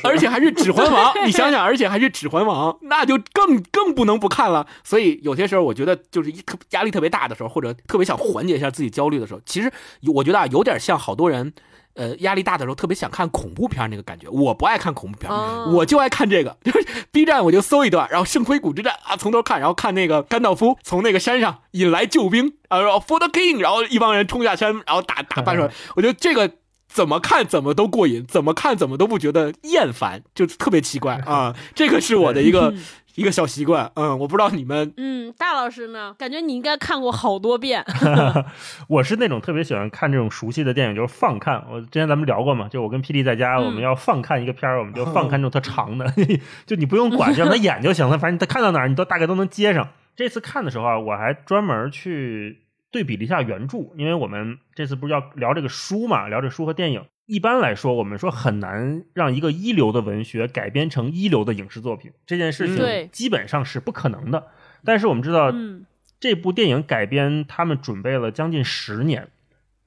[0.03, 4.67] 而且还是《指环王》，你想想， 而且还是《指环王》，那就更更不能不看了。
[4.83, 9.73] 所以有些时候，我觉得就是一特压力特别大的时候，或者特别想缓解一下自己焦虑的时候，其实
[10.13, 11.51] 我觉得啊，有点像好多人，
[11.95, 14.29] 呃，压力大的时候特别想看恐怖片那个感觉。
[14.29, 26.51] 我不爱看恐怖片，哦我就爱看这个，就是 B 站我就搜一段，然后圣盔谷之战啊，从头看，然后看那个甘道夫从那个山上引来救兵啊，然后 For the King，然后一帮人冲下山，然后打打半手，我觉得这个。
[26.87, 31.53] 怎么看怎么都过瘾，怎么看怎么都不觉得厌烦，就特别奇怪 啊！
[31.75, 32.73] 这个是我的一个
[33.15, 36.13] 一个小习惯，嗯，我不知道你们嗯，大老师呢？
[36.19, 37.83] 感觉你应该看过好多遍。
[38.89, 41.65] 我是那种特别喜欢看这种熟悉的电影，就是放看。
[41.71, 46.05] 我之前咱们聊过嘛，就我跟霹雳在家，嗯我们要放看一个片儿，我们就放看这种特长的，
[46.67, 49.87] 就你不用管，就让他演就行了，反正他看到哪儿，你都大概都能接上。
[50.15, 57.03] 这次看的时候啊，我还专门去对比了一下原著，因为我们这次不是要聊这个书嘛，聊这书和电影。
[57.25, 64.47] 一般来说，我们说很难让一个一流的文学改编成一流的影视作品，这件事情基本上是不可能的。
[64.83, 65.85] 但是我们知道，嗯，
[66.19, 69.29] 这部电影改编，他们准备了将近十年，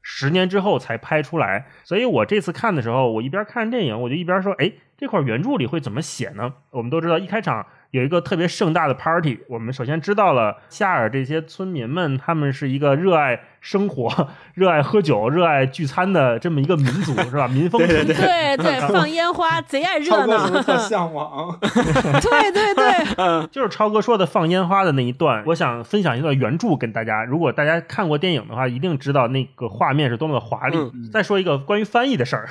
[0.03, 1.69] 十年之后才拍出来。
[1.85, 9.39] 所以我这次看的时候，我一边看电影，我就一边说：“哎，这块原著里会怎么写呢？”我们都知道，一开场有一个特别盛大的 party。
[9.49, 17.49] 我们首先知道了夏尔这些村民们，他们是一个热爱生活、热爱喝酒、热爱聚餐的这么一个民族，是吧？
[17.49, 21.59] 民风对对淳朴对对，放烟花贼爱热闹 向往？
[21.61, 27.25] 对对对， 就是超哥说的放烟花的那一段，我想分享一段原著跟大家。
[27.25, 30.77] 如果大家看过电影的话，一定知道那个画面是多么的华丽。
[30.77, 32.49] 嗯再说一个关于翻译的事儿，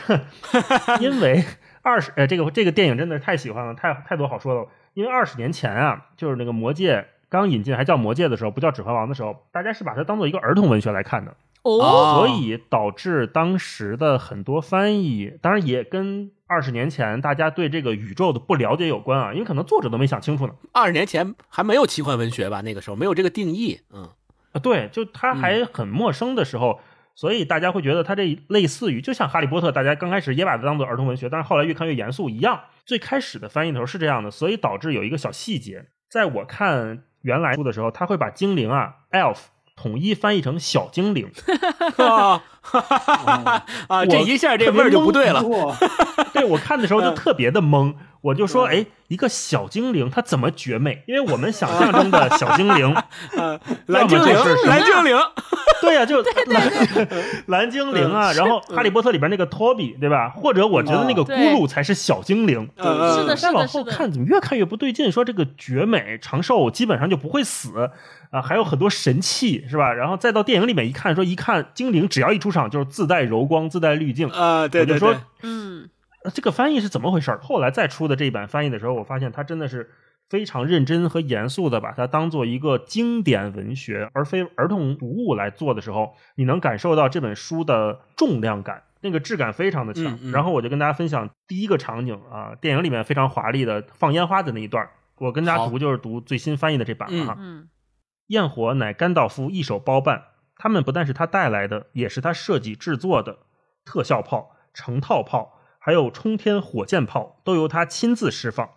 [1.00, 1.44] 因为
[1.84, 4.68] 二十呃这个这个电影真的是太喜欢了，太太多好说的。
[4.98, 6.96] 因为二十年前啊，就是那个《魔戒》
[7.30, 11.36] 刚引进还叫《魔戒》的时候，不叫《指环王》的时候，大家是把它当做一个儿童文学来看的。
[11.62, 20.56] 哦，啊所以导致当时的很多翻译，当然也跟二十年前大家对这个宇宙的不了解有关啊，因为可能作者都没想清楚呢。
[20.72, 22.62] 二十年前还没有奇幻文学吧？
[22.62, 24.10] 那个时候没有这个定义，嗯
[24.54, 26.80] 啊，对，就他还很陌生的时候，
[27.18, 32.62] 所以大家会觉得它这类似于，就像《哈利波特》，大家刚开始也把它当做儿童文学，但是后来越看越严肃一样。
[32.86, 39.38] 最开始的翻译的时候是这样的，所以导致有一个小细节，在我看原来书的时候，他会把精灵啊 elf
[39.76, 41.32] 统一翻译成小精灵。
[41.98, 42.44] 啊
[43.88, 44.06] 啊！
[44.06, 45.42] 这一下这味儿就不对了。
[46.38, 51.04] 对我看的时候就特别的懵，我就说，哎，一个小精灵它怎么绝美？
[51.08, 52.96] 因为我们想象中的小精灵，
[53.88, 55.18] 蓝精灵， 蓝精灵，
[55.82, 56.72] 对呀，就蓝
[57.48, 58.32] 蓝精灵啊。
[58.34, 60.30] 然后《哈利波特》里边那个托比，对吧？
[60.30, 62.70] 或者我觉得那个咕噜才是小精灵。
[62.78, 63.36] 是的，是的。
[63.36, 65.12] 再往后看，怎么越看越不对劲？
[65.12, 67.92] 说这个绝美长寿，基本上就不会死
[68.32, 69.94] 啊，还有很多神器，是吧？
[69.94, 74.68] 然后再到电影里面一看，说一看精灵只要一出场就是自带柔光、自带滤镜啊。
[74.68, 75.90] 对对对，嗯。
[76.34, 77.32] 这个翻译是怎么回事？
[77.42, 79.90] 后来再出的这一版翻译的时候，我发现他真的是
[80.30, 90.20] 非常认真和严肃的把它当做一个经典文学，而非儿童读物来做的时候，你能感受到这本书的重量感，那个质感非常的强。
[90.32, 97.38] 然后我就跟大家分享第一个场景啊，电影里面非常华丽的放烟花的那一段，我跟大家读就是读最新翻译的这版了哈。
[98.28, 100.24] 焰火乃甘道夫一手包办，
[100.58, 103.38] 他们不但是他带来的，也是他设计制作的
[103.86, 105.54] 特效炮、成套炮。
[105.88, 108.72] 还有冲天火箭炮都由他亲自释放，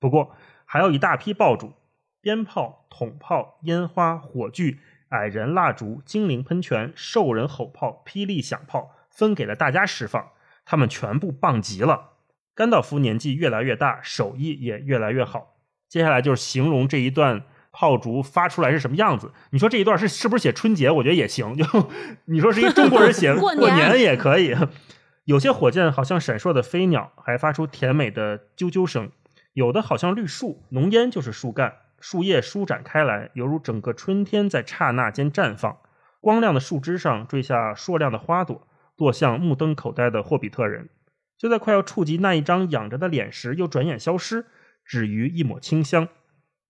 [0.00, 0.32] 不过
[0.64, 1.74] 还有一大批爆竹、
[2.20, 10.30] 鞭炮、筒炮、烟花、火炬、矮人蜡烛、精灵喷泉、兽人吼炮、霹雳响炮，分给了大家释放。
[10.64, 12.14] 他们全部棒极了。
[12.52, 15.58] 甘道夫年纪越来越大，手艺也越来越好。
[15.88, 19.30] 接下来就是形容这一段炮竹发出来是什么样子。
[19.50, 20.90] 你说这一段是是不是写春节？
[20.90, 21.56] 我觉得也行。
[21.56, 21.64] 就
[22.26, 24.52] 你说是一中国人写 过年也可以。
[25.26, 29.08] 有些火箭好像闪烁的飞鸟，还发出甜美的啾啾声；
[29.54, 35.78] 有的好像绿树，浓烟就是树干，树叶舒展开来，犹如整个春天在刹那间绽放。
[36.20, 40.88] 光亮的树枝上坠下硕亮的花朵，落向目瞪口呆的霍比特人。
[41.36, 44.46] 就在快要触及那一张仰着的脸时，又转眼消失，
[44.84, 46.06] 止于一抹清香。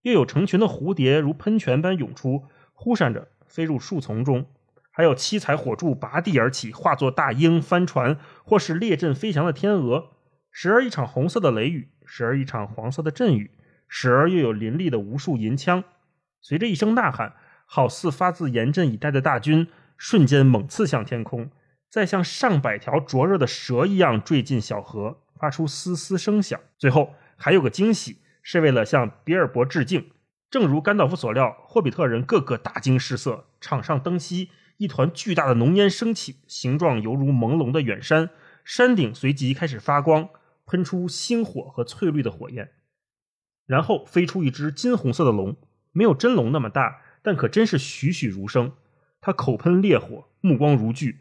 [0.01, 4.47] 又有成群的蝴蝶如喷泉般涌出，忽闪着飞入树丛中。
[4.97, 10.13] 还有七彩火柱拔地而起，化作大鹰帆船，或是列阵飞翔的天鹅。
[10.51, 13.51] 时而一场红色的雷雨，时而一场黄色的阵雨，
[13.87, 15.85] 时而又有林立的无数银枪。
[16.41, 17.35] 随着一声呐喊，
[17.67, 21.51] 好似发自严阵以待的大军，瞬间猛刺向天空，
[21.91, 26.59] 再像上百条灼热的蛇一样坠进小河，发出嘶嘶声响。
[26.79, 30.11] 最后还有个惊喜，是为了向比尔博致敬。
[30.51, 34.49] 正如甘道夫所料，霍比特人个个大惊失色，场上灯熄。
[34.79, 38.31] 一团巨大的浓烟升起，形状犹如朦胧的远山，
[38.65, 40.29] 山顶随即开始发光，
[40.67, 42.73] 喷出星火和翠绿的火焰。
[43.67, 45.57] 然后飞出一只金红色的龙，
[45.93, 48.73] 没有真龙那么大，但可真是栩栩如生。
[49.21, 51.17] 它口喷烈火，目光如炬，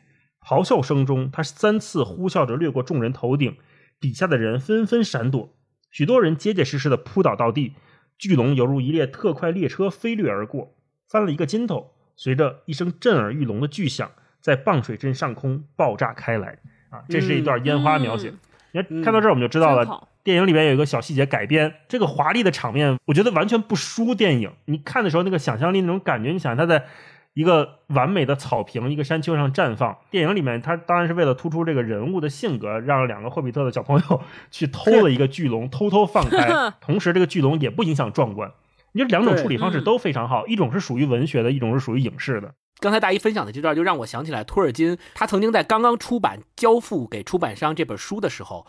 [0.46, 3.58] 咆哮声中，它三次呼啸着掠过众人头顶，
[4.00, 5.58] 底下的人纷纷闪躲，
[5.90, 7.74] 许多人结结实实的扑倒到地。
[8.18, 10.76] 巨龙犹如一列特快列车飞掠而过，
[11.08, 11.95] 翻了一个筋斗。
[12.16, 14.10] 随着一声震耳欲聋的巨响，
[14.42, 16.58] 在棒水镇上空爆炸开来
[16.90, 17.04] 啊！
[17.10, 18.34] 这是一段烟花描写。
[18.72, 21.74] 你看看到这儿，我们就知道了，电影里边有一个小细节改编。
[21.88, 24.52] 这个华丽的场面，我觉得完全不输电影。
[24.66, 26.86] 你看的时候，那个想象力那种感觉，你想它在
[27.34, 29.98] 一个完美的草坪、一个山丘上绽放。
[30.10, 36.72] 电影里面，它当然是为了突出这个人物的性格，让两个霍比特的小朋友 去偷了一个巨龙，偷偷放开。
[36.80, 38.52] 同时，这个巨龙也不影响壮观。
[38.96, 42.56] 你这两种处理方式都非常好，一种是属于文学的，一种是属于影视的。
[42.80, 48.66] 刚才大一分享的这段，就让我想起来托尔金，他曾经在刚刚出版交付给出版商这本书的时候。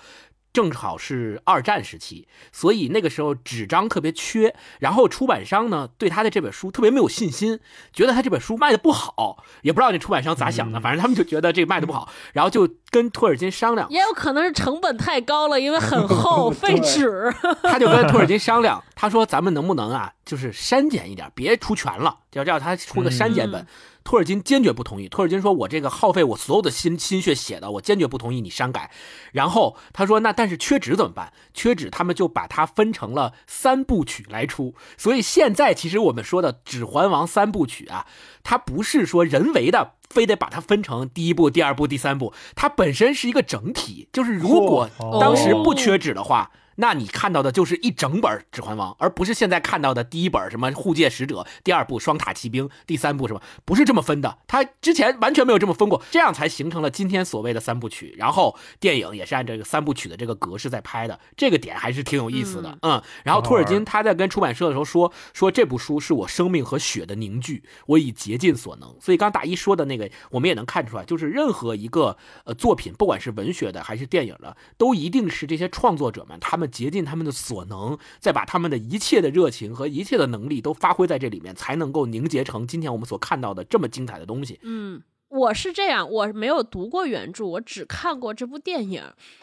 [0.52, 7.60] 正好是二战时期，所以那个时候纸张特别缺，然后出版商呢对他的这本书特别没有信心，
[7.92, 23.66] 觉得他这本书卖的不好，也不知道那出版商咋想的，反正他们就觉得这个卖的不好，然后就跟托尔金商量，也有可能是成本太高了，因为很厚 废纸，他就跟托尔金商量，他说咱们能不能啊，就是删减一点，别出全了，就叫他出个删减本。
[24.05, 25.09] 托尔金坚决不同意。
[25.09, 28.88] 托尔金说：“我这个耗费我所有的心心血写的，我坚决不同意你删改。”
[29.35, 31.33] 然后他说：“那但是缺纸怎么办？
[31.53, 34.77] 缺纸，他们就把它分成了三部曲来出。
[34.96, 38.07] 所以现在其实我们说的《指环王》三部曲啊，
[38.48, 44.09] 它不是说人为的，非得把它分成第一部、第二部、第三部，它本身是一个整体。
[44.12, 44.88] 就是如果
[45.20, 54.38] 当时不缺纸的话。”那你看到的就是一整本《指环王》，而不是现在看到的第一本什么《护戒使者》，第二部《双塔奇兵》，第三部什么，不是这么分的。
[54.46, 58.14] 他之前完全没有这么分过，这样才形成了今天所谓的三部曲。
[58.16, 62.79] 然后电影也是按这个三部曲的这个格式在拍的，这个点还是挺有意思的。
[62.83, 68.94] 嗯，然后托尔金他在跟出版社的时候说，说这部书是我生命和血的凝聚，我已竭尽所能。
[69.00, 84.58] 所以刚大一说的那个，我们也能看出来，就是任何一个呃作品，不管是文学的还是电影的，都一定是这些创作者们他们竭尽他们的所能，再把他们的一切的热情和一切的能力都发挥在这里面，才能够凝结成今天我们所看到的这么精彩的东西。
[84.62, 85.02] 嗯，
[85.37, 89.02] 我是这样，我没有读过原著，我只看过这部电影。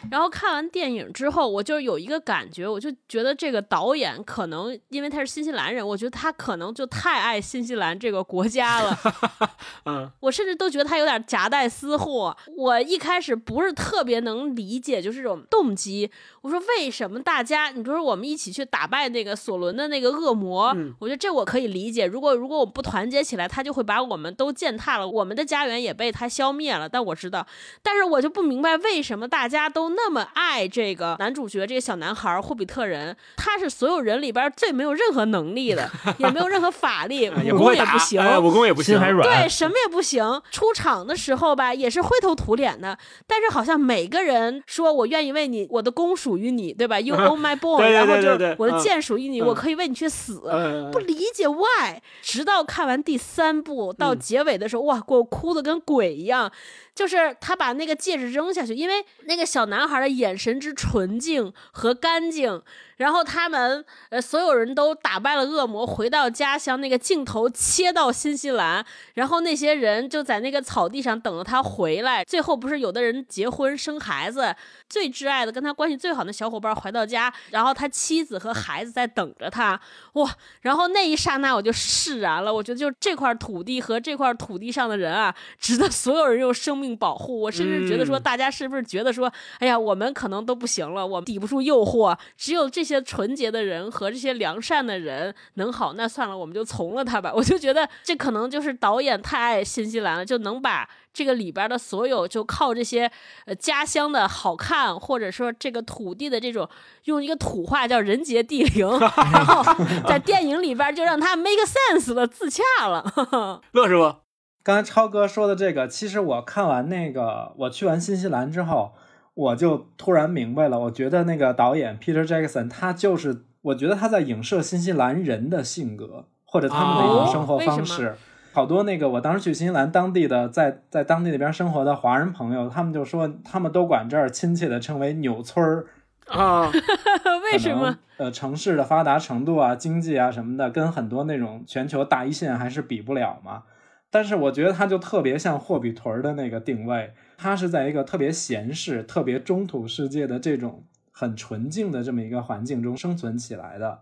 [0.10, 8.98] 然后看完电影之后，我就有一个感觉，我就觉得这个导演可能因为他是新西兰人，我觉得他可能就太爱新西兰这个国家了。
[9.86, 12.36] 嗯，我甚至都觉得他有点夹带私货。
[12.58, 16.10] 我一开始不是特别能理解，就是这种动机。
[16.42, 22.06] 我说为什么大家，你比如说我们一起去打败那个索伦的那个恶魔，嗯我觉得这我可以理解。
[22.06, 26.88] 如果如果我们不团结起来，他就会把我们都践踏了，我们的家园也被他消灭了。
[26.88, 27.46] 但我知道，
[27.82, 39.28] 但是我就不明白为什么大家都那么爱这个男主角这个小男孩霍比特人，他是所有人里边最没有任何能力的，也没有任何法力， 武功也不行，哎武功也不行，心还软。
[39.28, 40.24] 对，什么也不行。
[40.52, 42.98] 出场的时候吧，也是灰头土脸的。
[43.28, 50.42] 但是好像每个人说我愿意为你，我的弓属于你，对吧？You own my bone， 然后就是我的嗯剑属于你，嗯我可以为你去死。
[50.52, 56.52] 嗯不理解 why，直到看完第三部到嗯结尾的时候，哇，给我哭的跟跟鬼一样。
[56.94, 62.62] 就是他把那个戒指扔下去，因为那个小男孩的眼神之纯净和干净，
[62.98, 68.86] 然后他们呃所有人都打败了恶魔，回到家乡，那个镜头切到新西兰，
[69.16, 72.24] 然后那些人就在那个草地上等着他回来。
[72.24, 74.56] 最后不是有的人结婚生孩子，
[74.88, 79.80] 最挚爱的跟他关系最好的小伙伴回到家，然后他妻子和孩子在等着他，
[80.14, 80.30] 哇！
[80.62, 87.42] 然后那一刹那我就释然了，我觉得就这块土地和这块土地上的人啊，值得所有人用生命保护。
[87.42, 97.32] 我甚至觉得说，嗯大家是不是觉得说，哎呀，我们可能都不行了，我们抵不住诱惑，只有这些纯洁的人和这些良善的人能好，那算了，我们就从了他吧。
[97.36, 100.90] 我就觉得这可能就是导演太爱新西兰了，就能把。
[101.14, 103.12] 这个里边的所有就靠这些
[103.46, 106.68] 呃家乡的好看，或者说这个土地的这种
[107.04, 108.90] 用一个土话叫人杰地灵，
[109.32, 109.64] 然后
[110.08, 113.14] 在电影里边就让他 make sense 了，自洽了。
[113.74, 114.16] 乐师傅，
[114.64, 118.94] 刚才超哥说的这个，其实我看完那个，我去完新西兰之后，
[119.34, 120.80] 我就突然明白了。
[120.80, 128.16] 我觉得那个导演 Peter Jackson，他就是，我觉得他在影射新西兰人的性格或者他们的一种生活方式。
[128.52, 135.88] 好多那个我当时去新西兰当地的，在在当地那边生活的华人朋友，他们就说，他们都管这儿亲切的称为纽村儿。
[136.28, 136.72] 啊，
[137.52, 137.98] 为什么？
[138.18, 143.64] 呃，城市的发达程度啊、经济啊什么的，跟很多那种全球大一线还是比不了嘛。
[144.12, 147.12] 但是我觉得它就特别像霍比屯儿的那个定位，
[147.44, 154.00] 它是在一个特别闲适、特别中土世界的这种很纯净的这么一个环境中生存起来的。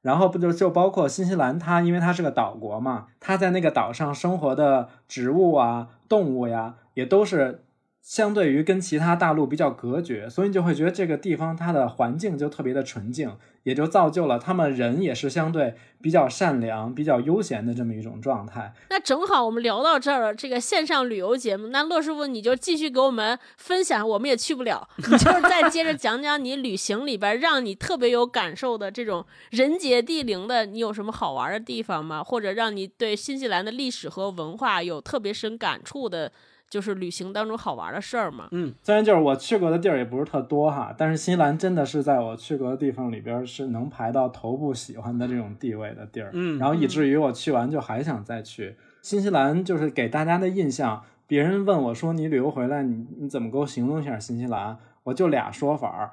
[0.00, 7.64] 然后不就就包括新西兰，它因为它是个岛国嘛，它在那个岛上生活的植物啊、动物呀，也都是
[8.04, 18.74] 相对于跟其他大陆比较隔绝，所以你就会觉得这个地方它的环境就特别的纯净，也就造就了他们人也是相对比较善良、比较悠闲的这么一种状态。
[18.90, 32.22] 那正好我们聊到这儿了，这个线上旅游节目，那骆师傅你就继续给我们分享，我们也去不了，你就是再接着讲讲你旅行里边让你特别有感受的这种人杰地灵的，你有什么好玩的地方吗？
[32.22, 36.30] 或者让你对新西兰的历史和文化有特别深感触的，
[36.74, 38.48] 就是旅行当中好玩的事儿嘛？
[38.50, 46.30] 嗯，虽然就是我去过的地儿也不是特多哈，但是新西兰真的是在我去过的地方里边是能排到头部喜欢的这种地位的地儿。
[46.32, 48.74] 嗯然后以至于我去完就还想再去。
[49.02, 54.76] 新西兰就是给大家的印象，别人问我说你旅游回来你你怎么给我形容一下新西兰？
[55.04, 56.10] 我就俩说法儿，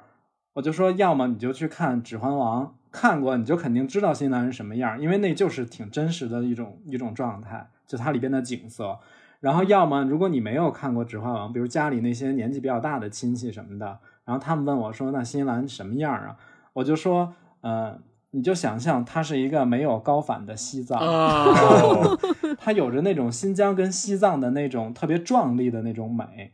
[0.52, 8.96] 我就说要么你就去看《指环王》，看过你就肯定知道新西兰是什么样，因为那就是挺真实的一种一种状态，就它里边的景色。
[9.42, 16.36] 然后要么如果你没有看过《指环王》，比如家里那些年纪比较大的亲戚什么的，然后他们问我说那新西兰什么样啊？
[16.74, 17.98] 我就说，呃，
[18.30, 22.16] 你就想象它是一个没有高反的西藏，哦，
[22.56, 26.52] 它有着那种新疆跟西藏的那种特别壮丽的那种美。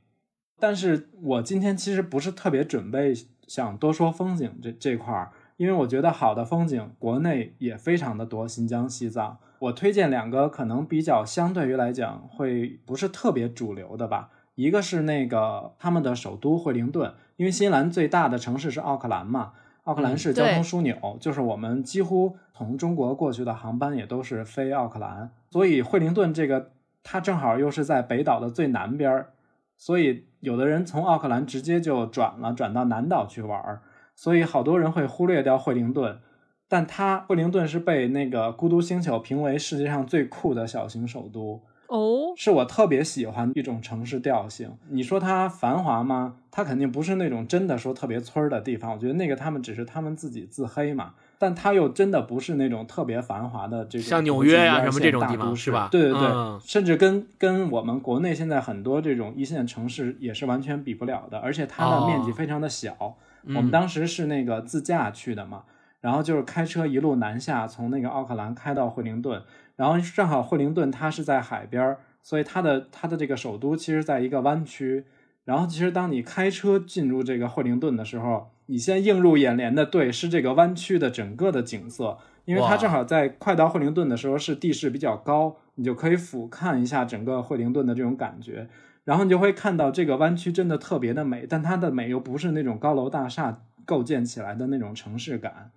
[0.59, 3.12] 但是我今天其实不是特别准备
[3.47, 9.36] 想多说风景这这块儿，因为我觉得好的风景国内也非常的多，新疆、西藏。
[9.61, 19.52] 我推荐两个可能比较相对于来讲会不是特别主流的吧，一个是那个他们的首都惠灵顿，因为新西兰最大的城市是奥克兰嘛，
[19.84, 26.70] 奥克兰嗯是交通枢纽，就是我们几乎从中国过去的航班也都是飞奥克兰，所以惠灵顿这个
[27.02, 29.30] 它正好又是在北岛的最南边儿，
[29.76, 33.82] 所以有的人从奥克兰直接就转了，转到南岛去玩儿，
[34.14, 36.20] 所以好多人会忽略掉惠灵顿。
[36.68, 44.70] 但它布灵顿是被那个孤独星球评为世界上最酷的小型首都，哦，是我特别喜欢的一种城市调性。
[44.90, 46.34] 你说它繁华吗？
[46.50, 48.92] 它肯定不是那种真的说特别村儿的地方。
[48.92, 51.14] 我觉得那个他们只是他们自己自黑嘛。
[51.40, 61.38] 但它又真的不是那种特别繁华的这种像纽约呀呀、什么这种地方大都市是吧对对对，嗯甚至跟跟我们国内现在很多这种一线城市也是完全比不了的。
[61.38, 63.16] 而且它的面积哦非常的小。
[63.44, 65.62] 嗯我们当时是那个自驾去的嘛，
[66.01, 69.42] 然后就是开车一路南下，从那个奥克兰开到惠灵顿，
[69.76, 75.05] 然后正好惠灵顿它是在海边儿，所以它的它的这个首都其实在一个湾区。
[75.44, 88.68] 然后其实当你开车进入这个惠灵顿的时候，你先映入眼帘的对是这个湾区的整个的景色，因为它正好在快到惠灵顿的时候是地势比较高，你就可以俯瞰一下整个惠灵顿的这种感觉。
[89.05, 95.70] 然后你就会看到这个湾区真的特别的美，但它的美又不是那种高楼大厦构建起来的那种城市感，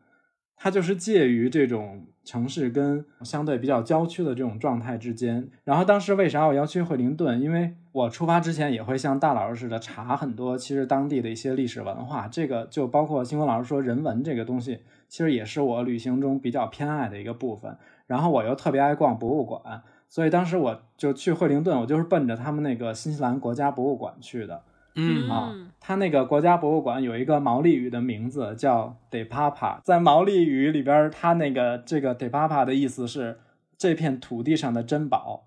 [0.64, 5.50] 它就是介于这种城市跟相对比较郊区的这种状态之间。
[5.64, 7.42] 然后当时为啥我要去惠灵顿？
[7.42, 17.76] 因为我出发之前也会像大老师似的查很多其实当地的一些历史文化，这个就包括星光老师说人文这个东西，其实也是我旅行中比较偏爱的一个部分。
[18.06, 24.62] 然后我又特别爱逛博物馆，所以当时我就去惠灵顿，我就是奔着他们那个新西兰国家博物馆去的。
[24.96, 33.40] 嗯啊嗯，它那个国家博物馆有一个毛利语的名字叫 De Papa，在毛利语里边儿，它那个这个 De Papa 的意思是
[33.78, 35.46] 这片土地上的珍宝，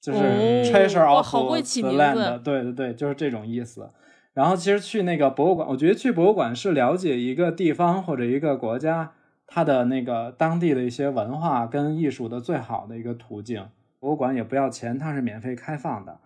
[0.00, 3.90] 就是哦 treasure of the land，字对对对，就是这种意思。
[4.34, 9.12] 然后其实去那个博物馆，我觉得去博物馆是了解一个地方或者一个国家
[9.46, 13.68] 它的那个当地的一些文化跟艺术的最好的一个途径。
[14.00, 16.18] 博物馆也不要钱，它是免费开放的。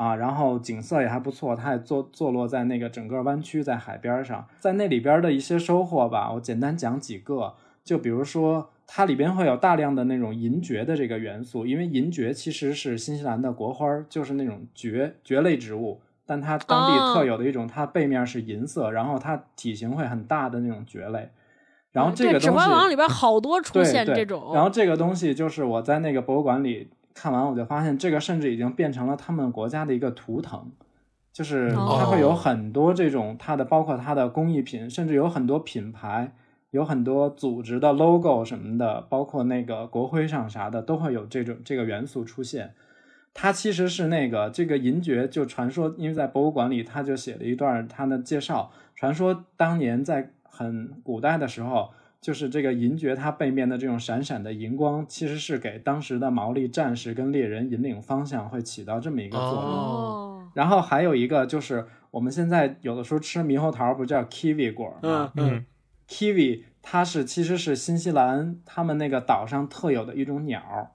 [0.00, 7.52] 啊，然后景色也还不错，它也坐坐落在那个整个湾区，在海边上，在那里边的一些收获吧，我简单讲几个，
[7.84, 21.28] 就比如说它里边会有大量的那种银蕨的这个元素，因为银蕨其实是新西兰的国花儿，就是那种蕨蕨类植物，但它当地哦特有的一种，它背面是银色，然后它体型会很大的那种蕨类，
[21.92, 30.70] 然后这个《指东西，环王》里边好多出现这种，然后这个东西就是我在那个博物馆里看完，我就发现这个甚至已经变成了他们国家的一个图腾，
[31.32, 36.32] 就是它会有哦很多这种它的，包括它的工艺品，甚至有很多品牌，
[36.70, 42.74] 有很多组织的 logo 什么的，包括那个国徽上啥的，都会有这种这个元素出现。
[43.32, 51.90] 它其实是那个这个银爵，就传说，因为在博物馆里，他就写了一段他的介绍，传说当年在很古代的时候，
[52.20, 59.62] 就是这个银爵它背面的这种闪闪的银光，其实是给当时的毛利战士跟猎人引领方向，会起到这么一个作用。
[59.62, 64.98] 哦，然后还有一个就是我们现在有的时候吃猕猴桃不叫 kiwi 果吗？
[65.02, 65.66] 嗯嗯
[66.08, 70.94] kiwi 它是其实是新西兰他们那个岛上特有的一种鸟。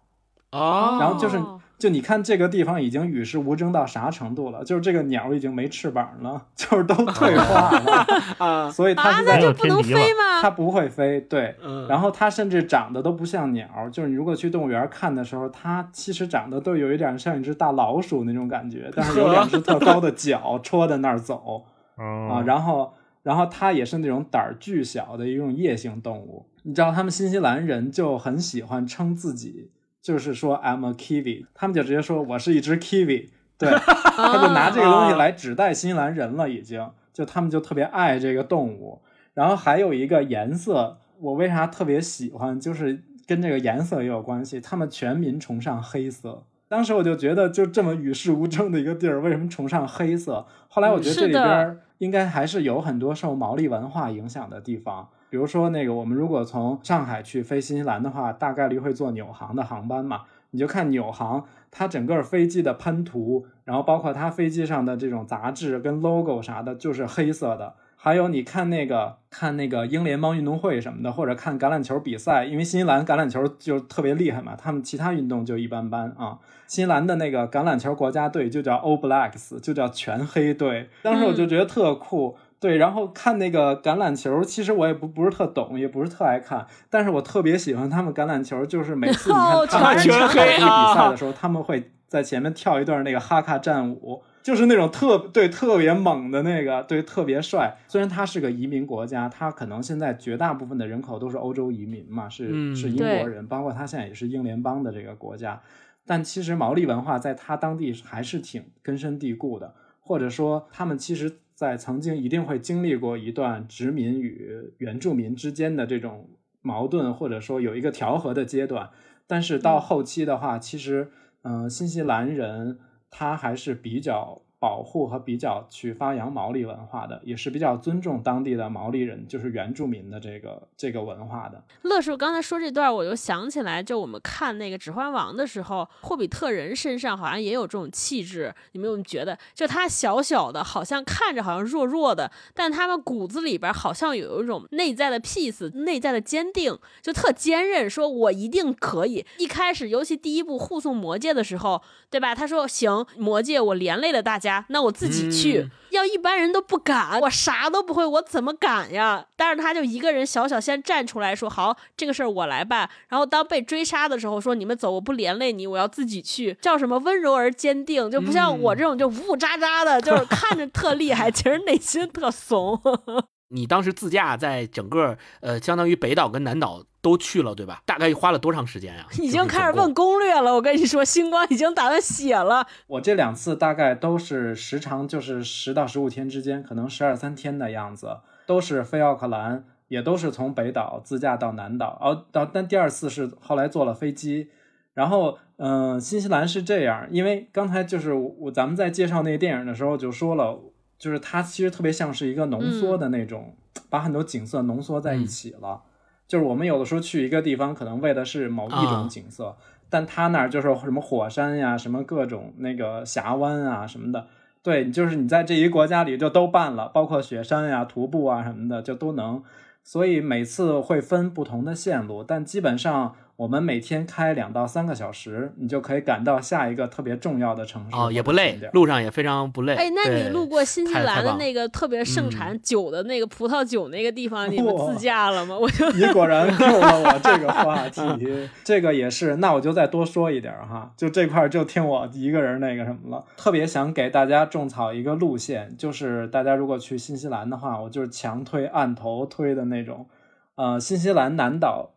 [0.52, 8.06] 哦，然后就是哦就你看这个地方已经与世无争到啥程度了，就是这个鸟已经没翅膀了， 就是都退化了，
[8.40, 10.42] 啊，所以它啊，是在那就不能飞吗？
[10.42, 11.56] 它不会飞，对。
[11.62, 21.66] 嗯，然后它甚至长得都不像鸟，就是你如果去动物园看的时候，它其实长得都有一点像一只大老鼠那种感觉， 但是有两只特高的脚戳在那儿走
[21.98, 26.46] 啊，哦，然后然后它也是那种胆儿巨小的一种夜行动物。
[26.64, 29.70] 你知道他们新西兰人就很喜欢称自己，
[30.06, 33.72] 就是说 I'm a kiwi，他们就直接说我是一只 kiwi，对，
[34.16, 39.02] 他就拿这个东西来指代新西兰人了，已经就他们就特别爱这个动物。
[39.34, 44.62] 然后还有一个颜色，我为啥特别喜欢，就是跟这个颜色也有关系。
[44.62, 50.46] 他们全民崇尚黑色，当时我就觉得，就这么与世无争的一个地儿，为什么崇尚黑色？
[50.68, 55.10] 后来我觉得这里边儿应该还是有很多受毛利文化影响的地方。
[55.36, 60.22] 比如说，那个我们如果从上海去飞新西兰的话，大概率会坐纽航的航班嘛。
[60.52, 67.74] 你就看纽航，它整个飞机的喷涂，然后包括它飞机上的这种杂志跟 logo 啥的，就是黑色的。
[67.98, 76.40] 还有你看那个看那个英联邦运动会什么的，或者看橄榄球比赛，因为新西兰橄榄球就特别厉害嘛，他们其他运动就一般般啊。
[76.66, 80.90] 新西兰的那个橄榄球国家队就叫 All Blacks，就叫全黑队。
[81.04, 82.38] 当时我就觉得特酷。
[82.66, 97.78] 对，然后看那个橄榄球，其实我也不不是特懂，也不是特爱看，但是我特别喜欢他们橄榄球，就是每次你看哦他们全黑场地比赛啊的时候，他们会在前面跳一段那个哈卡战舞，就是那种特对特别猛的那个，对特别帅。
[97.88, 105.62] 虽然它是个移民国家，它可能现在绝大部分的人口都是欧洲移民嘛，是、嗯是英国人，包括它现在也是英联邦的这个国家。
[106.08, 116.30] 但其实毛利文化在它当地还是挺根深蒂固的，或者说他们其实，在曾经一定会经历过一段殖民与原住民之间的这种
[116.62, 118.90] 矛盾，或者说有一个调和的阶段。
[119.26, 121.10] 但是到后期的话，其实，
[121.44, 122.78] 嗯、新西兰人
[123.10, 131.64] 他还是比较保护和比较去发扬毛利文化的，也是比较尊重当地的毛利人，就是原住民的这个这个文化的。
[131.84, 138.52] 乐叔刚才说这段，我又想起来，就我们看那个《指环王》的时候，霍比特人身上好像也有这种气质。
[138.72, 149.24] 你们有没有觉得，就他小小的，好像看着好像弱弱的，但他们骨子里边好像有一种内在的 peace，内在的坚定，就特坚韧，说我一定可以。
[149.38, 152.34] 一开始，尤其第一部护送魔戒的时候，对吧？
[152.34, 155.62] 他说行，魔戒我连累了大家，那我自己去。
[155.62, 159.26] 嗯要一般人都不敢，我啥都不会，我怎么敢呀？
[159.38, 172.78] 但是他就一个人小小先站出来说：“好，这个事儿我来办。”然后当被追杀的时候说：“你们走，我不连累你，我要自己去。”叫什么温柔而坚定，就不像我这种就呜呜喳喳的，就是看着特厉害，其实内心特怂。
[173.56, 177.84] 你当时自驾在整个呃，相当于北岛跟南岛都去了，对吧？
[177.86, 182.66] 大概花了多长时间呀、 已经开始问攻略了，我跟你说，星光已经打算写了。
[182.88, 191.96] 我这两次大概都是时长就是十到十五天之间，可能十二三天的样子，都是飞奥克兰，也都是从北岛自驾到南岛。
[192.02, 194.50] 哦，到但第二次是后来坐了飞机，
[194.96, 200.60] 然后嗯、呃新西兰是这样，因为刚才就是我咱们在介绍那个电影的时候就说了，
[200.98, 203.56] 就是它其实特别像是一个浓缩的那种，
[203.92, 205.84] 把很多景色浓缩在一起了。
[206.28, 209.56] 就是我们有的时候去一个地方，可能为的是某一啊种景色，
[209.90, 214.28] 但他那儿就是什么火山呀，什么各种那个峡湾啊什么的。
[214.64, 219.44] 对，就是你在这一国家里就都办了，包括雪山呀、徒步啊什么的，就都能。
[219.84, 227.96] 所以每次会分不同的线路，但基本上我们每天开两到三个小时，你就可以赶到下一个特别重要的城市。
[227.96, 229.76] 哦，也不累，路路上也非常不累。
[229.76, 235.58] 哎，那你路过新西兰的那个特别盛产酒的那个葡萄酒那个地方，你们自驾了吗？
[235.58, 243.26] 我就你果然 Q 了我这个话题，这个也是，那我就再多说一点儿哈，就这块儿就听我一个人那个什么了。
[243.36, 250.08] 特别想给大家种草一个路线，就是大家如果去新西兰的话，我就是强推按头推的那种。
[250.56, 251.90] 呃，新西兰南岛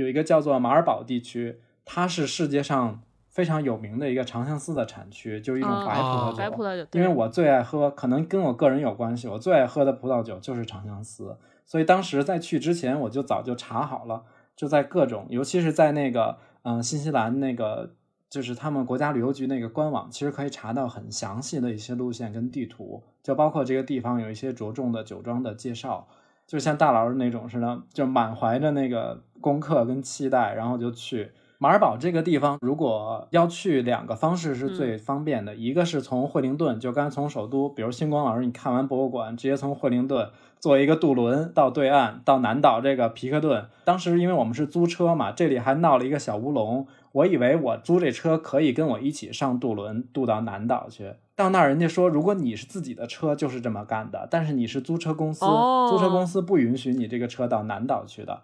[0.00, 6.36] 有一个叫做马尔堡地区，它是世界上非常有名的一个长相思的产区，就是一种哦白葡萄酒。
[6.38, 14.24] 白葡萄酒，因为我最爱喝，可能跟我个人有关系，我最爱喝的葡萄酒就是长相思，所以当时在去之前我就早就查好了，
[14.56, 17.92] 就在各种，尤其是在那个嗯、呃新西兰那个
[18.28, 26.08] 就是他们国家旅游局那个官网，其实可以查到很详细的一些路线跟地图，就包括这个地方有一些着重的酒庄的介绍，
[26.46, 31.30] 就像大老师那种似的，就满怀着那个功课跟期待，然后就去。
[31.62, 35.54] 马尔堡这个地方，如果要去，两个方式是最方便的。
[35.54, 43.66] 一个是从惠灵顿，就刚才从首都，比如星光老师，你看完博物馆，直接从惠灵顿坐一个渡轮到对岸，到南岛这个皮克顿。
[43.84, 46.86] 当时因为我们是租车嘛，这里还闹了一个小乌龙。
[47.12, 51.12] 我以为我租这车可以跟我一起上渡轮渡到南岛去。
[51.36, 58.40] 到那儿人家说，如果你是自己的车，就是这么干的；但是你是租车公司，哦租车公司不允许你这个车到南岛去的。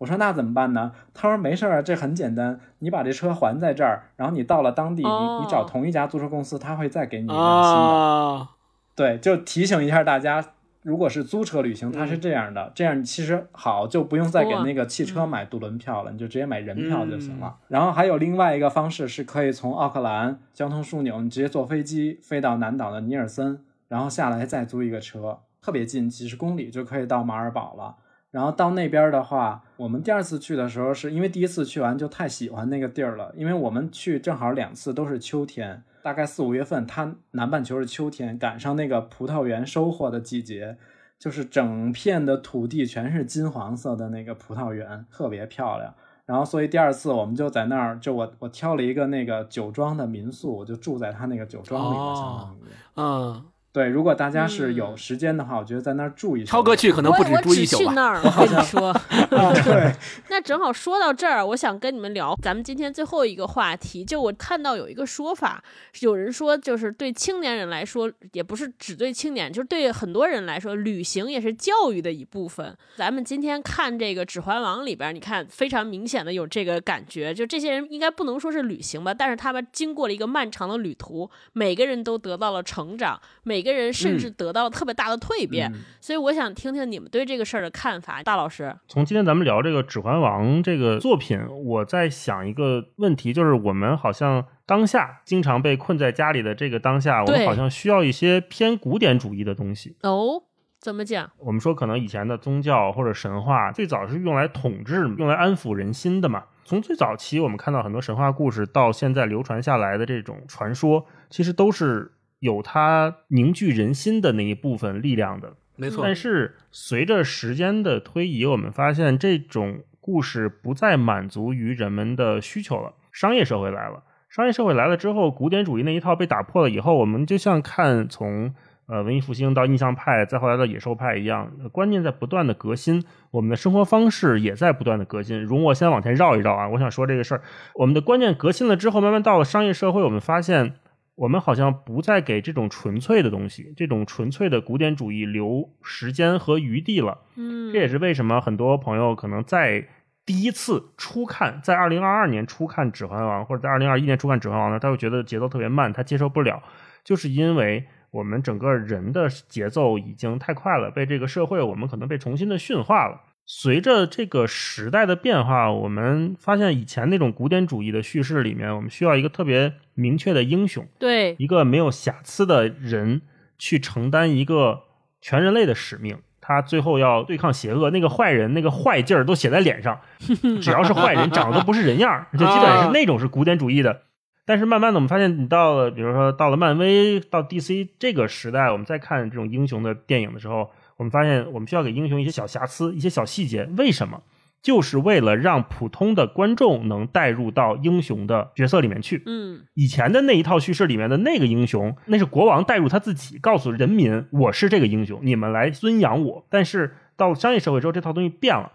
[0.00, 0.92] 我说那怎么办呢？
[1.12, 7.78] 他说没事儿啊，这很简单，你把这车还在这儿，然后你到了当地，哦你你找同一家租车公司，他会再给你一辆新的。
[7.78, 8.50] 啊，
[8.96, 10.42] 对，就提醒一下大家，
[10.82, 17.54] 如果是租车旅行，它是嗯这样的，这样其实好，就不用再给那个汽车买渡轮票了，你就直接买人票就行了。
[17.68, 27.96] 然后还有另外一个方式是可以从奥克兰交通枢纽，你直接坐飞机飞到南岛的尼尔森，然后下来再租一个车，特别近，几十公里就可以到马尔堡了。
[28.30, 40.76] 然后到那边的话，我们第二次去的时候，是因为第一次去完就太喜欢那个地儿了，因为我们去正好两次都是秋天，大概四五月份，它南半球是秋天，赶上那个葡萄园收获的季节，
[41.18, 45.92] 就是整片的土地全是金黄色的那个葡萄园，特别漂亮。
[46.24, 52.56] 然后，所以第二次我们就在那儿，就我我挑了一个那个酒庄的民宿，我就住在他那个酒庄里了，哦。
[52.94, 56.50] 嗯，对，如果大家是有嗯时间的话，我觉得在那儿住一宿。
[56.50, 57.84] 超哥去可能不止住一宿吧。
[57.84, 58.92] 去那儿， 我跟你说。
[59.64, 59.94] 对，
[60.28, 64.04] 那正好说到这儿，我想跟你们聊咱们今天最后一个话题。
[64.04, 65.62] 就我看到有一个说法，
[66.00, 72.76] 有人说就是对青年人来说，也不是只对青年，就是对很多人来说，旅行也是教育的一部分。
[72.96, 85.70] 咱们今天看这个《指环王》里边，你看非常明显的有这个感觉，就这些人应该不能说是旅行吧，但是他们经过了一个漫长的旅途，每个人都得到了成长，每个人甚至得到了特别大的蜕变。
[85.72, 88.74] 嗯所以我想听听你们对这个事儿的看法，大老师。
[88.88, 99.96] 从今天咱们聊这个《指环王》这个作品，我在想一个问题，就是我们好像当下经常被困在家里的这个当下，我们好像需要一些偏古典主义的东西。
[100.02, 100.42] 哦，
[100.80, 101.30] 怎么讲？
[101.38, 106.44] 我们说，可能以前的宗教或者神话最早是用来统治、用来安抚人心的嘛。
[106.64, 115.54] 从最早期，我们看到很多神话故事，到现在流传下来的这种传说，其实都是有它凝聚人心的那一部分力量的。
[115.76, 122.92] 没错但，是随着时间的推移，我们发现这种故事不再满足于人们的需求了。
[123.12, 128.54] 商业社会来了，商业社会来了之后，古典主义那一套被打破了以后，我们就像看从
[128.86, 135.42] 呃文艺复兴到印象派，再后来到野兽派一样，呃观念在不断的革新，我们的生活方式也在不断的革新。
[135.42, 137.42] 容我先往前绕一绕啊，我想说这个事儿，
[137.74, 140.74] 我们的观念革新了之后，慢慢到了商业社会，我们发现。
[141.20, 147.18] 我们好像不再给这种纯粹的东西，这种纯粹的古典主义留时间和余地了。
[147.36, 149.86] 嗯，这也是为什么很多朋友可能在
[150.24, 156.62] 第一次初看，在二零二二年初看《指环王》，或者在二零二一年初看《指环王》呢，他会觉得节奏特别慢，他接受不了，
[157.04, 163.20] 就是因为我们整个人的节奏已经太快了，被这个社会我们可能被重新的驯化了。
[163.52, 173.22] 随着这个时代的变化，我们发现以前那种古典主义的叙事里面，我们需要一个特别明确的英雄，对，一个没有瑕疵的人
[173.58, 174.82] 去承担一个
[175.20, 176.18] 全人类的使命。
[176.40, 180.00] 他最后要对抗邪恶，那个坏人那个坏劲儿都写在脸上，
[180.62, 184.02] 只要是坏人，长得都不是人样儿，就基本上是那种是古典主义的。
[184.46, 190.70] 但是慢慢的，我们发现，你到了，比如说到了漫威、到 DC 这个时代，我们再看这种英雄的电影的时候，
[191.00, 193.64] 我们发现我们需要给英雄一些小瑕疵、一些小细节。
[193.78, 194.20] 为什么？
[194.60, 199.22] 就是为了让普通的观众能带入到英雄的角色里面去。
[199.24, 206.46] 嗯，以前的那一套叙事里面的那个英雄，那是国王带入他自己，告诉人民我是这个英雄，你们来尊仰我。
[206.50, 208.72] 但是到商业社会之后，这套东西变了。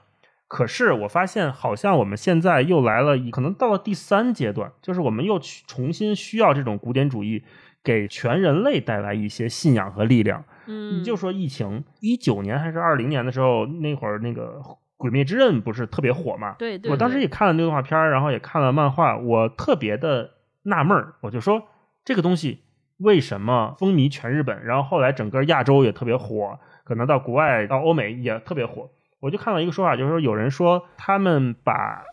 [0.47, 7.43] 可是我发现，好像我们现在又来了，可能到了第三阶段，就是我们又去重新需要这种古典主义
[7.83, 10.43] 给全人类带来一些信仰和力量。
[10.67, 14.61] 嗯，你就说疫情，一九年还是二零年的时候，那会儿那个
[14.97, 16.55] 《鬼灭之刃》不是特别火嘛？
[16.57, 20.31] 对对，我当时也看了那个动画片儿，然后也看了漫画，我特别的
[20.63, 21.63] 纳闷儿，我就说
[22.03, 22.61] 这个东西
[22.97, 28.89] 为什么风靡全日本，然后后来整个亚洲也特别火，可能到国外到欧美也特别火。
[29.19, 32.03] 我就看到一个说法，就是说有人说他们把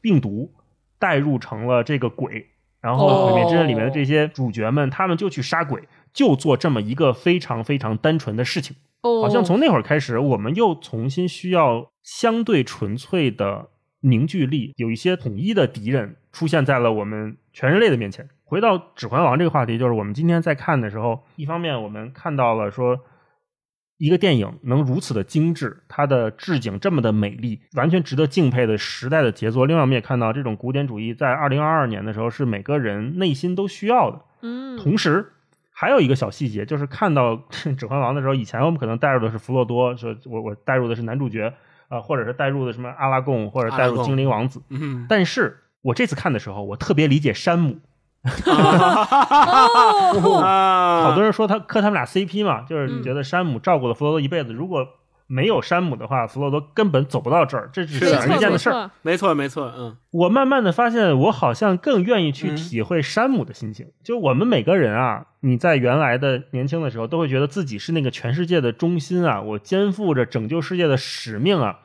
[0.00, 0.52] 病毒
[0.98, 2.48] 带入成了这个鬼，
[2.84, 5.82] 然后哦《鬼灭之刃》里面的这些主角们，他们就去杀鬼，
[6.12, 8.76] 就做这么一个非常非常单纯的事情。
[9.00, 13.70] 哦，好像从那会儿开始，我们又重新需要相对纯粹的
[14.00, 18.28] 凝聚力，有一些统一的敌人出现在了我们全人类的面前。
[18.44, 23.00] 回到《指环王》这个话题，就是我们今天在看的时候，一方面我们看到了说。
[23.96, 29.66] 一个电影能如此的精致，它的置景这么的美丽，完全值得敬佩的时代的杰作。
[29.66, 34.20] 另外，我们也看到这种古典主义在二零二二年的时候是每个人内心都需要的。
[34.42, 35.32] 嗯，同时，
[35.70, 37.36] 还有一个小细节，就是看到
[37.78, 41.54] 《指环王》的时候，以前我们可能带入的是弗洛多，说我我带入的是男主角
[41.88, 44.60] 啊、呃或者是带入的什么阿拉贡，或者带入精灵王子。
[44.70, 47.78] 嗯，但是我这次看的时候，我特别理解山姆。
[48.46, 54.86] 哦，啊 好多人说他磕他们俩 CP 嘛，就是你觉得山姆照顾了弗洛多一辈子，如果
[55.26, 58.90] 没有山姆的话，弗洛多根本走不到这儿，这只是显而易见的事儿。
[59.02, 63.86] 没错没错，嗯，我慢慢的发现，我好像更愿意去嗯体会山姆的心情。
[64.02, 71.78] 就我们每个人啊，你在原来的年轻的时候，都会觉得自己是那个全世界的中心啊，我肩负着拯救世界的使命啊。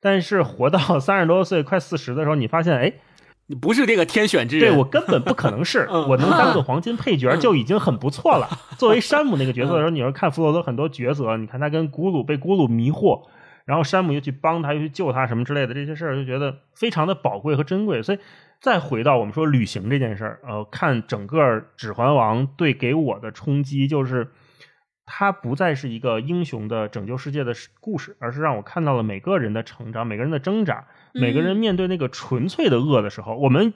[0.00, 2.92] 但是活到三十多岁、快四十的时候，你发现，哎，
[3.48, 8.46] 你不是这个天选之人，对我根本不可能是， 嗯我能当个黄金配角就已经很不错了。
[8.78, 13.22] 作为山姆那个角色的时候，你要看弗罗多很多角色，你看他跟咕噜被咕噜迷惑，
[13.64, 18.02] 然后山姆又去帮他，又去救他什么之类的这些事儿，就觉得非常的宝贵和珍贵。
[18.02, 18.18] 所以
[18.60, 21.38] 再回到我们说旅行这件事儿，呃，看整个
[21.76, 24.28] 《指环王》对给我的冲击就是。
[25.10, 33.72] 它不再是一个英雄的拯救世界的故事，而是让我看到了每个人的成长，每个人的挣扎，每个人面对那个纯粹的恶的时候，我们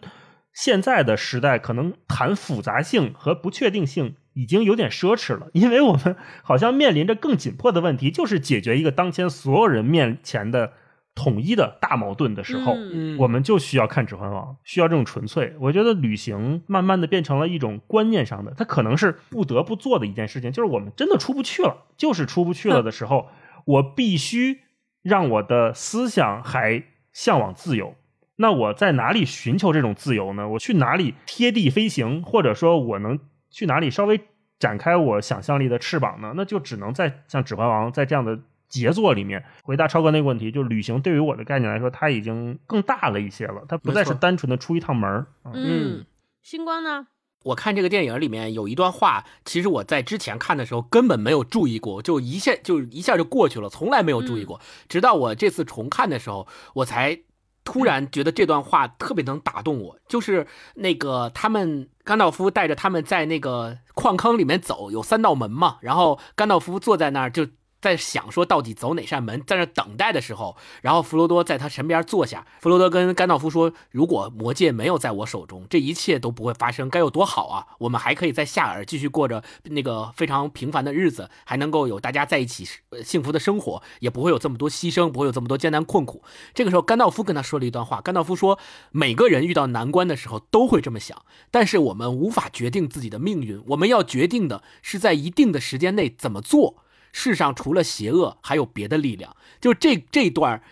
[0.52, 10.74] 现在的时代可能谈复杂性和不确定性已经有点奢侈了，因为我们好像面临着更紧迫的问题，就是解决一个当前所有人面前的
[11.14, 12.74] 统一的大矛盾的时候，
[13.18, 15.54] 我们就需要看《指环王》，需要这种纯粹。
[15.60, 23.28] 我觉得旅行慢慢的变成了一种观念上的，它可能是不得不做的一件事情，就是我们真的出不去了，就是出不去了的时候，
[23.66, 24.60] 我必须
[25.02, 26.82] 让我的思想还
[27.12, 27.94] 向往自由。
[28.36, 30.48] 那我在哪里寻求这种自由呢？
[30.48, 33.18] 我去哪里贴地飞行，或者说我能
[33.50, 34.18] 去哪里稍微
[34.58, 36.32] 展开我想象力的翅膀呢？
[36.34, 38.40] 那就只能在像《指环王》在这样的
[38.72, 40.50] 杰作里面回答超哥那个问题。
[40.50, 45.26] 就旅行对于我的概念来说，它已经更大了一些了，它不再是单纯的出一趟门儿。
[45.42, 46.06] 啊嗯，
[46.42, 47.08] 星光呢？
[47.44, 54.58] 我看这个电影里面有一段话，其实我在之前看的时候根本没有注意过，就一下就一下就过去了，从来没有注意过。
[54.88, 57.18] 直到我这次重看的时候，我才
[57.64, 59.98] 突然觉得这段话特别能打动我。
[60.08, 60.46] 就是
[60.76, 67.46] 那个他们甘道夫带着他们在那个矿坑里面走，有三道门嘛，然后甘道夫坐在那儿就。
[67.82, 72.46] 在想说到底走哪扇门，在那等待的时候，然后弗罗多在他身边坐下。
[72.60, 77.66] 弗罗多跟甘道夫说：“如果魔戒没有在我手中，这一切都不会发生，该有多好啊！
[77.80, 82.64] 我们还可以在夏尔继续过着那个非常平凡的日子，还能够有大家在一起
[83.04, 86.22] 幸福的生活，也不会有这么多牺牲，不会有这么多艰难困苦。”
[86.54, 88.00] 这个时候，甘道夫跟他说了一段话。
[88.00, 88.60] 甘道夫说
[88.92, 91.20] ：“每个人遇到难关的时候都会这么想，
[91.50, 96.76] 但是我们无法决定自己的命运，我们要决定的是在一定的时间内怎么做。”
[97.12, 99.36] 世上除了邪恶，还有别的力量。
[99.60, 100.62] 就这这段，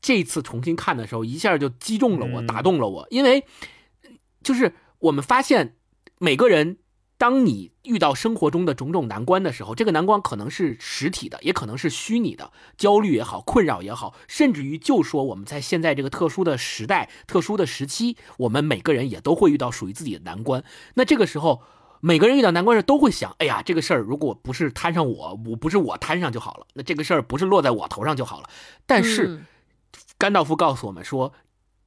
[0.00, 3.06] 这次重新看的时候，一下就击中了我，嗯打动了我。
[3.10, 3.44] 因为
[4.42, 5.76] 就是我们发现，
[6.18, 6.78] 每个人，
[7.18, 20.64] 当你遇到生活中的种种难关的时候，这个难关可能是实体的，也可能是虚拟的，焦虑也好，困扰也好，甚至于就说我们在现在这个特殊的时代、特殊的时期，我们每个人也都会遇到属于自己的难关。
[20.94, 21.62] 那这个时候。
[22.00, 28.48] 每个人遇到难关时都会想，哎呀，这个事儿如果不是摊上我，我不是我摊上就好了，那这个事儿不是落在我头上就好了。
[28.86, 29.46] 但是嗯
[30.18, 31.32] 甘道夫告诉我们说，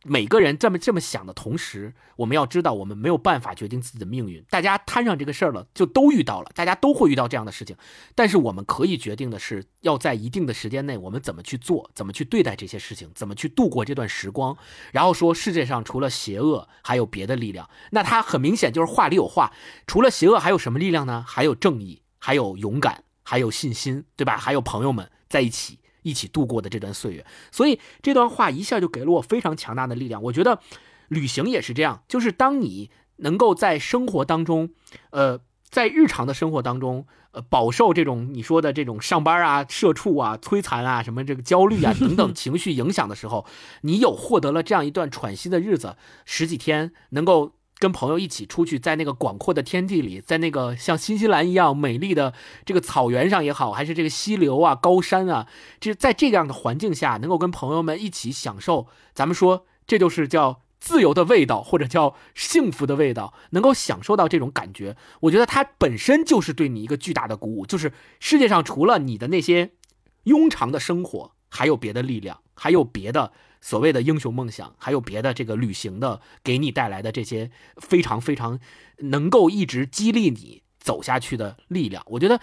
[0.03, 4.43] 每个人这么这么想的同时，我们要知道，我们没有办法决定自己的命运。
[4.49, 7.75] 大家摊上这个事儿了，就都遇到了，大家都会遇到这样的事情。
[8.15, 14.57] 但是我们可以决定的是，要在一定的时间内，我们怎么去做，怎么去对待这些事情，怎么去度过这段时光。
[14.91, 17.69] 然后说，世界上除了邪恶，还有别的力量。
[17.91, 19.53] 那他很明显就是话里有话，
[19.85, 21.23] 除了邪恶，还有什么力量呢？
[21.27, 24.35] 还有正义，还有勇敢，还有信心，对吧？
[24.35, 25.77] 还有朋友们在一起。
[26.01, 30.21] 一起度过的这段岁月，所以这段话一下就给了我非常强大的力量。
[30.23, 30.59] 我觉得
[31.07, 34.69] 旅行也是这样，就是当你能够在生活当中，
[35.11, 35.39] 呃，
[35.69, 43.45] 在日常的生活当中，呃，饱受这种你说的这种上班啊、社畜啊、摧残啊、什么这个焦虑啊 等等情绪影响的时候，
[43.81, 45.95] 你有获得了这样一段喘息的日子，
[46.25, 47.53] 十几天能够。
[47.81, 52.31] 跟朋友一起出去，在那个广阔的天地里，在那个像新西兰一样美丽的
[52.63, 55.47] 这个草原上也好，还是这个溪流啊、高山啊，
[55.79, 67.65] 这在这样的环境下，能够跟朋友们一起享受，咱们说这就是叫自由的味道，或者叫幸福的味道，能够享受到这种感觉，我觉得它本身就是对你一个巨大的鼓舞。
[67.65, 69.71] 就是世界上除了你的那些
[70.25, 73.31] 庸常的生活，还有别的力量，还有别的。
[73.61, 78.59] 所谓的英雄梦想，还有别的这个旅行的给你带来的这些非常非常
[78.97, 82.03] 能够一直激励你走下去的力量。
[82.07, 82.41] 我觉得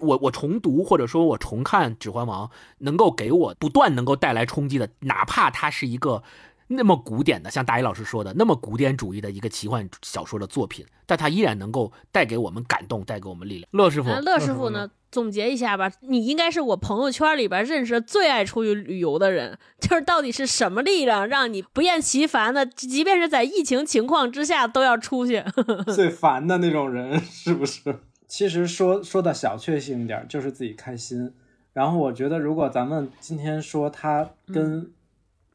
[0.00, 2.48] 我我重读或者说我重看《指环王》，
[2.78, 6.22] 能够给我不断能够带来冲击的，哪怕它是一个
[6.68, 13.68] 那么古典的，像大一老师说的那么古典主义的一个奇幻小说的作品，但它依然能够带给我们感动，带给我们力量。
[13.70, 14.90] 乐师傅，啊乐师傅呢？
[15.14, 19.56] 总结一下吧，你应该是我朋友圈里边认识的最爱出去旅游的人。
[19.78, 25.44] 就是到底是什么力量让你不厌其烦的，即便是在疫情情况之下都要出去？
[25.94, 28.00] 最烦的那种人 是不是？
[28.26, 31.32] 其实说说的小确幸一点，就是自己开心。
[31.72, 34.90] 然后我觉得，如果咱们今天说他跟，嗯、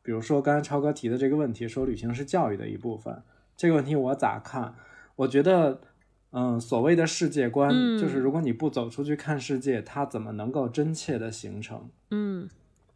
[0.02, 3.22] 比如说刚才超哥提的这个问题，说旅行是教育的一部分，
[3.58, 4.74] 这个问题我咋看？
[5.18, 5.82] 我觉得。
[6.32, 11.90] 嗯，所谓的世界观，嗯、就是如果你不走出去看世界，它怎么能够真切的形成？
[12.12, 12.48] 嗯，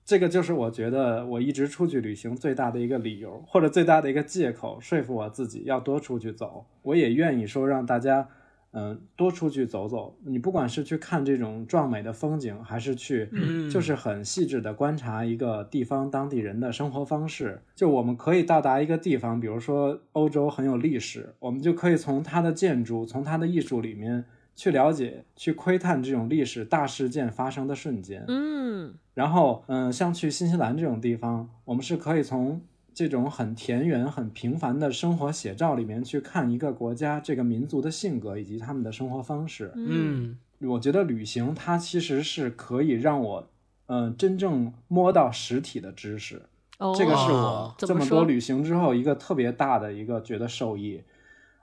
[0.05, 6.65] 这个就是我觉得我一直出去旅行最大的一个理由，或者最大的一个借口，说服我自己要多出去走。
[6.83, 8.27] 我也愿意说让大家，
[8.73, 10.15] 嗯，多出去走走。
[10.25, 17.61] 你不管是去看这种壮美的风景，还是去，嗯就是很细致的观察一个地方当地人的生活方式。
[17.75, 28.25] 就我们可以到达一个地方，比如说欧洲很有历史，我们就可以从它的建筑、从它的艺术里面去了解、去窥探这种历史大事件发生的瞬间。
[28.27, 32.61] 嗯，然后，嗯，像去新西兰这种地方，我们是可以从
[32.93, 39.71] 这种很田园、很平凡的生活写照里面去看一个国家、这个民族的性格以及他们的生活方式。
[39.75, 43.49] 嗯我觉得旅行它其实是可以让我，
[43.87, 46.41] 嗯、真正摸到实体的知识。
[46.79, 51.03] 哦，这个是我这么多旅行之后一个特别大的一个觉得受益。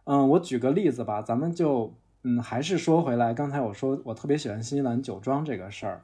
[0.04, 6.02] 嗯，我举个例子吧，咱们就嗯，还是说回来，刚才我说我特别喜欢新西兰酒庄这个事儿，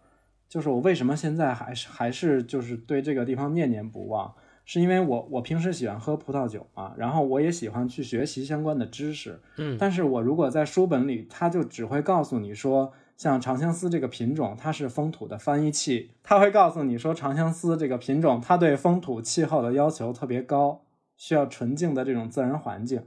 [0.49, 4.35] 就是我为什么现在还是还是就是对这个地方念念不忘，
[4.67, 20.83] 是因为我我平时喜欢喝葡萄酒嘛，然后我也喜欢去学习相关的知识，嗯但是我如果在书本里，他就只会告诉你说，像长相思这个品种，它是风土的翻译器，他会告诉你说，长相思这个品种，它对风土气候的要求特别高，
[21.17, 23.03] 需要纯净的这种自然环境。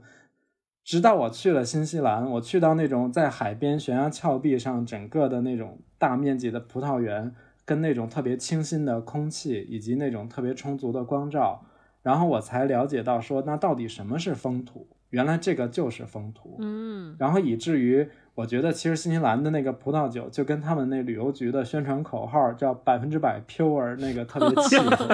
[0.82, 7.34] 直到我去了新西兰，我去到那种在海边悬崖峭壁上，整个的那种大面积的葡萄园，
[7.70, 11.62] 跟那种特别清新的空气，以及那种特别充足的光照，
[12.02, 14.88] 然后我才了解到说，那到底什么是风土？
[15.10, 16.56] 原来这个就是风土。
[16.58, 25.06] 嗯，然后以至于我觉得，其实新西兰的那个葡萄酒就跟他们那旅游局的宣传口号叫“百分之百 pure” 那个特别契合。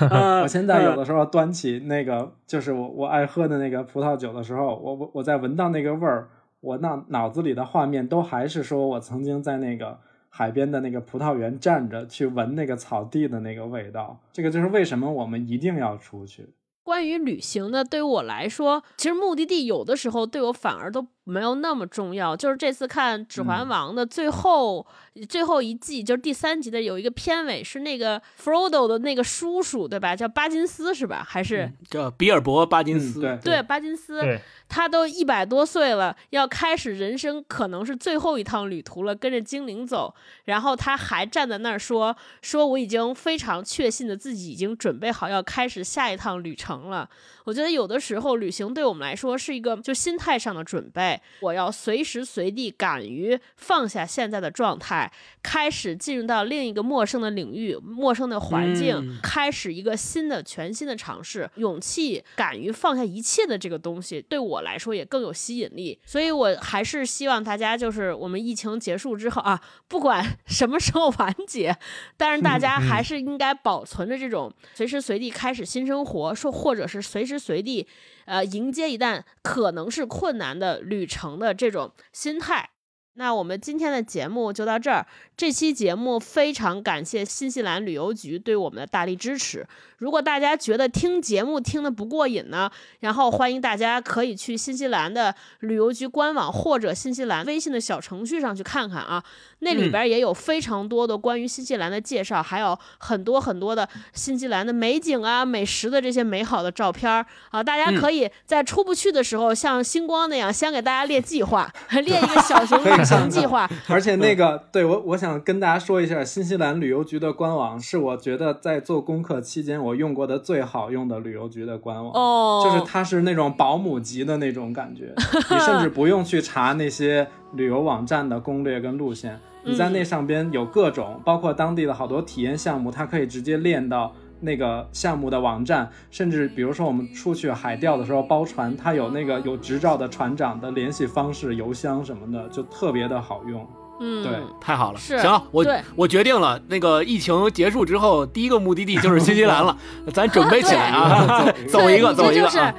[0.40, 6.30] 我现在有的时候端起那个就是我我爱喝的那个葡萄酒的时候，我我我在闻到那个味儿，
[6.62, 9.98] 我那脑子里的画面都还是说我曾经在那个
[10.36, 14.18] 海边的那个葡萄园站着去闻那个草地的那个味道。
[14.32, 16.48] 这个就是为什么我们一定要出去。
[16.82, 22.36] 关于旅行呢，对于我来说，其实目的地有的时候对我反而都没有那么重要。
[22.36, 24.86] 就是这次看《指环王》的最后、
[25.28, 30.14] 最后一季，就是第三集的有一个片尾是那个 Frodo 的那个叔叔，对吧？
[30.14, 31.24] 叫巴金斯是吧？
[31.26, 34.22] 还是、叫比尔博巴金嗯，斯，对对巴金斯？
[34.66, 40.12] 他都一百多岁了，要开始人生可能是最后一趟旅途了，跟着精灵走。
[40.46, 47.08] 然后他还站在那儿说：“说我已经非常确信的自己已经准备好要开始下一趟旅程了。”
[47.44, 55.10] 我觉得有的时候旅行对我们来说是一个就心态上的准备，我要随时随地敢于放下现在的状态，
[55.42, 61.48] 开始进入到另一个陌生的领域、陌生的环境，嗯开始一个新的、全新的尝试。
[61.56, 65.98] 勇气、敢于放下一切的这个东西，对我来说也更有吸引力。
[66.04, 71.76] 所以我还是希望大家，就是我们疫情结束之后啊，不管 什么时候完结，
[72.16, 77.86] 但是大家还是应该保存着这种随时随地开始新生活，说或者是随时随地，
[78.26, 82.70] 呃，迎接一旦可能是困难的旅程的这种心态。
[83.16, 85.06] 那我们今天的节目就到这儿。
[85.36, 89.66] 这期节目非常感谢新西兰旅游局对我们的大力支持。
[89.98, 99.22] 如果大家觉得听节目听得不过瘾呢，然后欢迎大家可以去新西兰的旅游局官网或者新西兰微信的小程序上去看看啊，
[99.60, 112.78] 那里边也有非常多的关于新西兰的介绍，还有很多很多的新西兰的美景啊、美食的这些美好的照片儿啊，大家可以在出不去的时候，像星光那样先给大家列计划， 列一个小型
[113.28, 113.68] 计划。
[113.88, 122.12] 而且那个，对我我想跟大家说一下，新西兰旅游局的官网是我觉得在做功课期间我用过的最好用的旅游局的官网。
[122.14, 125.12] 哦，就是它是那种保姆级的那种感觉，
[125.50, 134.12] 你甚至不用去查那些旅游网站的攻略跟路线，你在那上边有各种，包括当地的好多体验项目，它可以直接练到
[134.44, 143.66] 那个项目的网站，甚至比如说我们出去海钓的时候包船，它有那个有执照的船长的联系方式、邮箱什么的，就特别的好用。
[144.00, 144.32] 嗯，对。
[144.60, 145.80] 太好了，是行，我对。
[145.96, 149.76] 我决定了，那个疫情结束之后，第一个目的地就是新西兰了，
[150.12, 152.74] 咱准备起来啊， 走对一个，走一个这就是啊，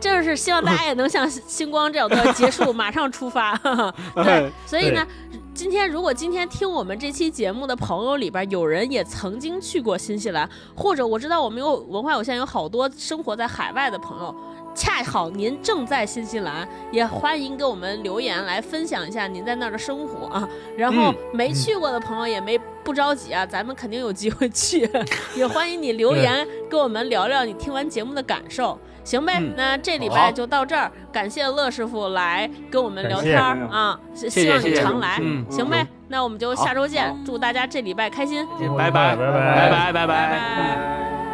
[0.00, 3.54] 就是希望大家也能像星光这样的结束，马上出发。
[4.14, 5.04] 对，所以呢，
[5.52, 14.34] 今天如果今天听我们这期节目的朋友里边有人也曾经去过新西兰，或者我知道我们有文化有限有好多生活在海外的朋友。
[14.72, 20.48] 恰好您正在新西兰，也欢迎给我们留言来分享一下您在那儿的生活啊。
[20.78, 24.88] 然后嗯没去过的朋友也没不着急啊，咱们肯定有机会去，
[25.34, 28.78] 也欢迎你留言跟我们聊聊你听完节目的感受。
[29.04, 29.54] 行呗，嗯。
[29.56, 35.18] 那这礼拜就到这儿，感谢乐师傅来跟我们聊天儿啊，希希望你常来。
[35.20, 38.46] 嗯行呗，那我们就下周见，祝大家这礼拜开心。
[38.76, 39.16] 拜拜拜。
[39.16, 40.06] 拜拜拜拜。
[40.06, 41.29] 拜拜